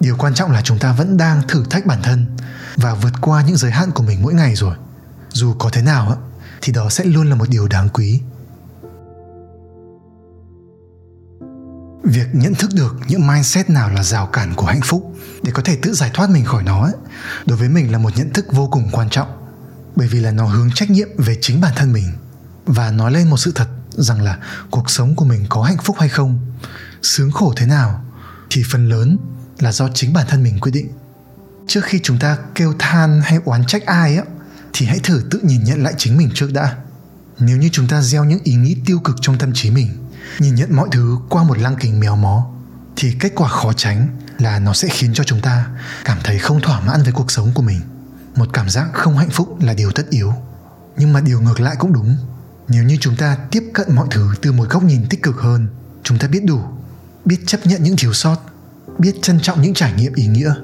Điều 0.00 0.16
quan 0.16 0.34
trọng 0.34 0.50
là 0.50 0.62
chúng 0.62 0.78
ta 0.78 0.92
vẫn 0.92 1.16
đang 1.16 1.42
thử 1.48 1.64
thách 1.70 1.86
bản 1.86 2.02
thân 2.02 2.26
và 2.76 2.94
vượt 2.94 3.12
qua 3.20 3.42
những 3.42 3.56
giới 3.56 3.70
hạn 3.70 3.90
của 3.90 4.02
mình 4.02 4.22
mỗi 4.22 4.34
ngày 4.34 4.54
rồi. 4.54 4.74
Dù 5.32 5.54
có 5.58 5.70
thế 5.72 5.82
nào 5.82 6.22
thì 6.60 6.72
đó 6.72 6.90
sẽ 6.90 7.04
luôn 7.04 7.30
là 7.30 7.34
một 7.34 7.48
điều 7.48 7.68
đáng 7.68 7.88
quý. 7.88 8.20
Việc 12.08 12.28
nhận 12.32 12.54
thức 12.54 12.70
được 12.74 12.96
những 13.08 13.26
mindset 13.26 13.70
nào 13.70 13.90
là 13.90 14.02
rào 14.02 14.26
cản 14.26 14.54
của 14.54 14.66
hạnh 14.66 14.80
phúc 14.84 15.16
để 15.42 15.52
có 15.52 15.62
thể 15.62 15.78
tự 15.82 15.94
giải 15.94 16.10
thoát 16.14 16.30
mình 16.30 16.44
khỏi 16.44 16.62
nó 16.62 16.90
đối 17.46 17.58
với 17.58 17.68
mình 17.68 17.92
là 17.92 17.98
một 17.98 18.16
nhận 18.16 18.32
thức 18.32 18.46
vô 18.52 18.68
cùng 18.72 18.88
quan 18.92 19.10
trọng, 19.10 19.28
bởi 19.96 20.08
vì 20.08 20.20
là 20.20 20.30
nó 20.30 20.46
hướng 20.46 20.70
trách 20.74 20.90
nhiệm 20.90 21.08
về 21.18 21.36
chính 21.40 21.60
bản 21.60 21.72
thân 21.76 21.92
mình 21.92 22.12
và 22.66 22.90
nói 22.90 23.12
lên 23.12 23.30
một 23.30 23.36
sự 23.36 23.52
thật 23.54 23.68
rằng 23.90 24.22
là 24.22 24.38
cuộc 24.70 24.90
sống 24.90 25.14
của 25.14 25.24
mình 25.24 25.46
có 25.48 25.62
hạnh 25.62 25.76
phúc 25.84 25.96
hay 25.98 26.08
không, 26.08 26.38
sướng 27.02 27.32
khổ 27.32 27.52
thế 27.56 27.66
nào 27.66 28.04
thì 28.50 28.62
phần 28.70 28.88
lớn 28.88 29.18
là 29.58 29.72
do 29.72 29.88
chính 29.94 30.12
bản 30.12 30.26
thân 30.28 30.42
mình 30.42 30.58
quyết 30.60 30.72
định. 30.72 30.88
Trước 31.66 31.84
khi 31.84 32.00
chúng 32.02 32.18
ta 32.18 32.38
kêu 32.54 32.74
than 32.78 33.20
hay 33.24 33.38
oán 33.44 33.66
trách 33.66 33.86
ai 33.86 34.16
á, 34.16 34.22
thì 34.72 34.86
hãy 34.86 34.98
thử 34.98 35.22
tự 35.30 35.40
nhìn 35.42 35.64
nhận 35.64 35.82
lại 35.82 35.94
chính 35.96 36.16
mình 36.16 36.30
trước 36.34 36.52
đã. 36.52 36.76
Nếu 37.38 37.56
như 37.56 37.68
chúng 37.72 37.88
ta 37.88 38.02
gieo 38.02 38.24
những 38.24 38.40
ý 38.44 38.54
nghĩ 38.54 38.76
tiêu 38.86 38.98
cực 38.98 39.16
trong 39.20 39.38
tâm 39.38 39.52
trí 39.54 39.70
mình 39.70 40.07
nhìn 40.38 40.54
nhận 40.54 40.76
mọi 40.76 40.88
thứ 40.92 41.18
qua 41.28 41.42
một 41.42 41.58
lăng 41.58 41.76
kính 41.76 42.00
méo 42.00 42.16
mó, 42.16 42.46
thì 42.96 43.16
kết 43.20 43.32
quả 43.34 43.48
khó 43.48 43.72
tránh 43.72 44.08
là 44.38 44.58
nó 44.58 44.72
sẽ 44.72 44.88
khiến 44.90 45.14
cho 45.14 45.24
chúng 45.24 45.40
ta 45.40 45.66
cảm 46.04 46.18
thấy 46.24 46.38
không 46.38 46.60
thỏa 46.60 46.80
mãn 46.80 47.02
với 47.02 47.12
cuộc 47.12 47.30
sống 47.30 47.52
của 47.54 47.62
mình. 47.62 47.80
Một 48.34 48.48
cảm 48.52 48.70
giác 48.70 48.88
không 48.92 49.18
hạnh 49.18 49.30
phúc 49.30 49.56
là 49.60 49.74
điều 49.74 49.90
tất 49.90 50.10
yếu. 50.10 50.32
Nhưng 50.96 51.12
mà 51.12 51.20
điều 51.20 51.40
ngược 51.40 51.60
lại 51.60 51.76
cũng 51.78 51.92
đúng. 51.92 52.16
Nếu 52.68 52.84
như 52.84 52.96
chúng 53.00 53.16
ta 53.16 53.36
tiếp 53.50 53.62
cận 53.74 53.94
mọi 53.94 54.06
thứ 54.10 54.30
từ 54.42 54.52
một 54.52 54.68
góc 54.70 54.82
nhìn 54.82 55.06
tích 55.10 55.22
cực 55.22 55.36
hơn, 55.36 55.68
chúng 56.02 56.18
ta 56.18 56.28
biết 56.28 56.44
đủ, 56.44 56.60
biết 57.24 57.38
chấp 57.46 57.66
nhận 57.66 57.82
những 57.82 57.96
thiếu 57.96 58.12
sót, 58.12 58.36
biết 58.98 59.14
trân 59.22 59.40
trọng 59.40 59.62
những 59.62 59.74
trải 59.74 59.92
nghiệm 59.92 60.14
ý 60.14 60.26
nghĩa, 60.26 60.54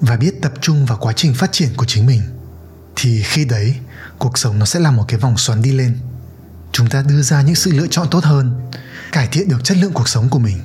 và 0.00 0.16
biết 0.16 0.42
tập 0.42 0.52
trung 0.60 0.86
vào 0.86 0.98
quá 1.00 1.12
trình 1.16 1.34
phát 1.34 1.52
triển 1.52 1.68
của 1.76 1.84
chính 1.84 2.06
mình, 2.06 2.22
thì 2.96 3.22
khi 3.22 3.44
đấy, 3.44 3.74
cuộc 4.18 4.38
sống 4.38 4.58
nó 4.58 4.66
sẽ 4.66 4.80
là 4.80 4.90
một 4.90 5.04
cái 5.08 5.20
vòng 5.20 5.38
xoắn 5.38 5.62
đi 5.62 5.72
lên 5.72 5.98
chúng 6.72 6.88
ta 6.88 7.02
đưa 7.02 7.22
ra 7.22 7.42
những 7.42 7.54
sự 7.54 7.72
lựa 7.72 7.86
chọn 7.90 8.08
tốt 8.10 8.24
hơn 8.24 8.70
cải 9.12 9.28
thiện 9.32 9.48
được 9.48 9.64
chất 9.64 9.76
lượng 9.76 9.92
cuộc 9.92 10.08
sống 10.08 10.28
của 10.28 10.38
mình 10.38 10.58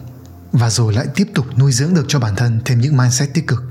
và 0.52 0.70
rồi 0.70 0.94
lại 0.94 1.06
tiếp 1.16 1.28
tục 1.36 1.46
nuôi 1.58 1.72
dưỡng 1.72 1.94
được 1.94 2.06
cho 2.08 2.20
bản 2.20 2.36
thân 2.36 2.62
thêm 2.66 2.82
những 2.82 2.98
mindset 2.98 3.34
tích 3.34 3.48
cực. 3.48 3.64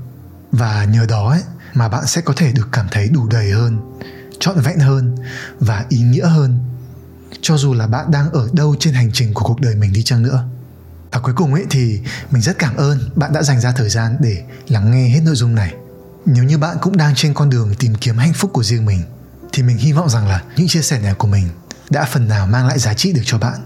Và 0.51 0.83
nhờ 0.83 1.05
đó 1.09 1.29
ấy, 1.29 1.41
mà 1.73 1.87
bạn 1.87 2.07
sẽ 2.07 2.21
có 2.21 2.33
thể 2.37 2.51
được 2.51 2.67
cảm 2.71 2.87
thấy 2.91 3.07
đủ 3.07 3.27
đầy 3.27 3.51
hơn 3.51 3.99
trọn 4.39 4.59
vẹn 4.59 4.79
hơn 4.79 5.15
và 5.59 5.85
ý 5.89 5.99
nghĩa 5.99 6.27
hơn. 6.27 6.59
Cho 7.41 7.57
dù 7.57 7.73
là 7.73 7.87
bạn 7.87 8.11
đang 8.11 8.31
ở 8.31 8.49
đâu 8.53 8.75
trên 8.79 8.93
hành 8.93 9.11
trình 9.13 9.33
của 9.33 9.45
cuộc 9.45 9.61
đời 9.61 9.75
mình 9.75 9.93
đi 9.93 10.03
chăng 10.03 10.23
nữa. 10.23 10.43
Và 11.11 11.19
cuối 11.19 11.33
cùng 11.35 11.53
ấy 11.53 11.65
thì 11.69 11.99
mình 12.31 12.41
rất 12.41 12.59
cảm 12.59 12.75
ơn 12.75 13.09
bạn 13.15 13.33
đã 13.33 13.43
dành 13.43 13.61
ra 13.61 13.71
thời 13.71 13.89
gian 13.89 14.17
để 14.19 14.43
lắng 14.67 14.91
nghe 14.91 15.09
hết 15.09 15.19
nội 15.23 15.35
dung 15.35 15.55
này. 15.55 15.73
Nếu 16.25 16.43
như 16.43 16.57
bạn 16.57 16.77
cũng 16.81 16.97
đang 16.97 17.15
trên 17.15 17.33
con 17.33 17.49
đường 17.49 17.75
tìm 17.79 17.95
kiếm 17.95 18.17
hạnh 18.17 18.33
phúc 18.33 18.51
của 18.53 18.63
riêng 18.63 18.85
mình 18.85 19.01
thì 19.53 19.63
mình 19.63 19.77
hy 19.77 19.91
vọng 19.91 20.09
rằng 20.09 20.27
là 20.27 20.43
những 20.55 20.67
chia 20.67 20.81
sẻ 20.81 20.99
này 20.99 21.13
của 21.13 21.27
mình 21.27 21.49
đã 21.89 22.05
phần 22.05 22.27
nào 22.27 22.47
mang 22.47 22.67
lại 22.67 22.79
giá 22.79 22.93
trị 22.93 23.13
được 23.13 23.21
cho 23.25 23.37
bạn. 23.37 23.59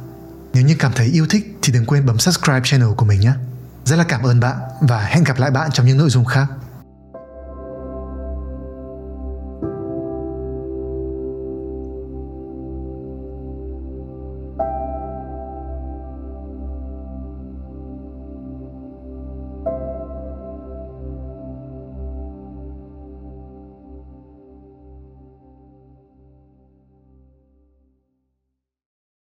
Nếu 0.54 0.64
như 0.64 0.76
cảm 0.80 0.92
thấy 0.96 1.08
yêu 1.08 1.28
thích 1.30 1.58
thì 1.62 1.74
đừng 1.74 1.86
quên 1.86 2.06
bấm 2.06 2.20
subscribe 2.20 2.62
channel 2.64 2.90
của 2.98 3.06
mình 3.06 3.20
nhé. 3.20 3.34
Rất 3.86 3.96
là 3.96 4.04
cảm 4.04 4.24
ơn 4.24 4.40
bạn 4.40 4.56
và 4.82 5.02
hẹn 5.02 5.24
gặp 5.24 5.40
lại 5.40 5.52
bạn 5.52 5.70
trong 5.74 5.86
những 5.86 5.98
nội 5.98 6.10
dung 6.10 6.26
khác. 6.26 6.48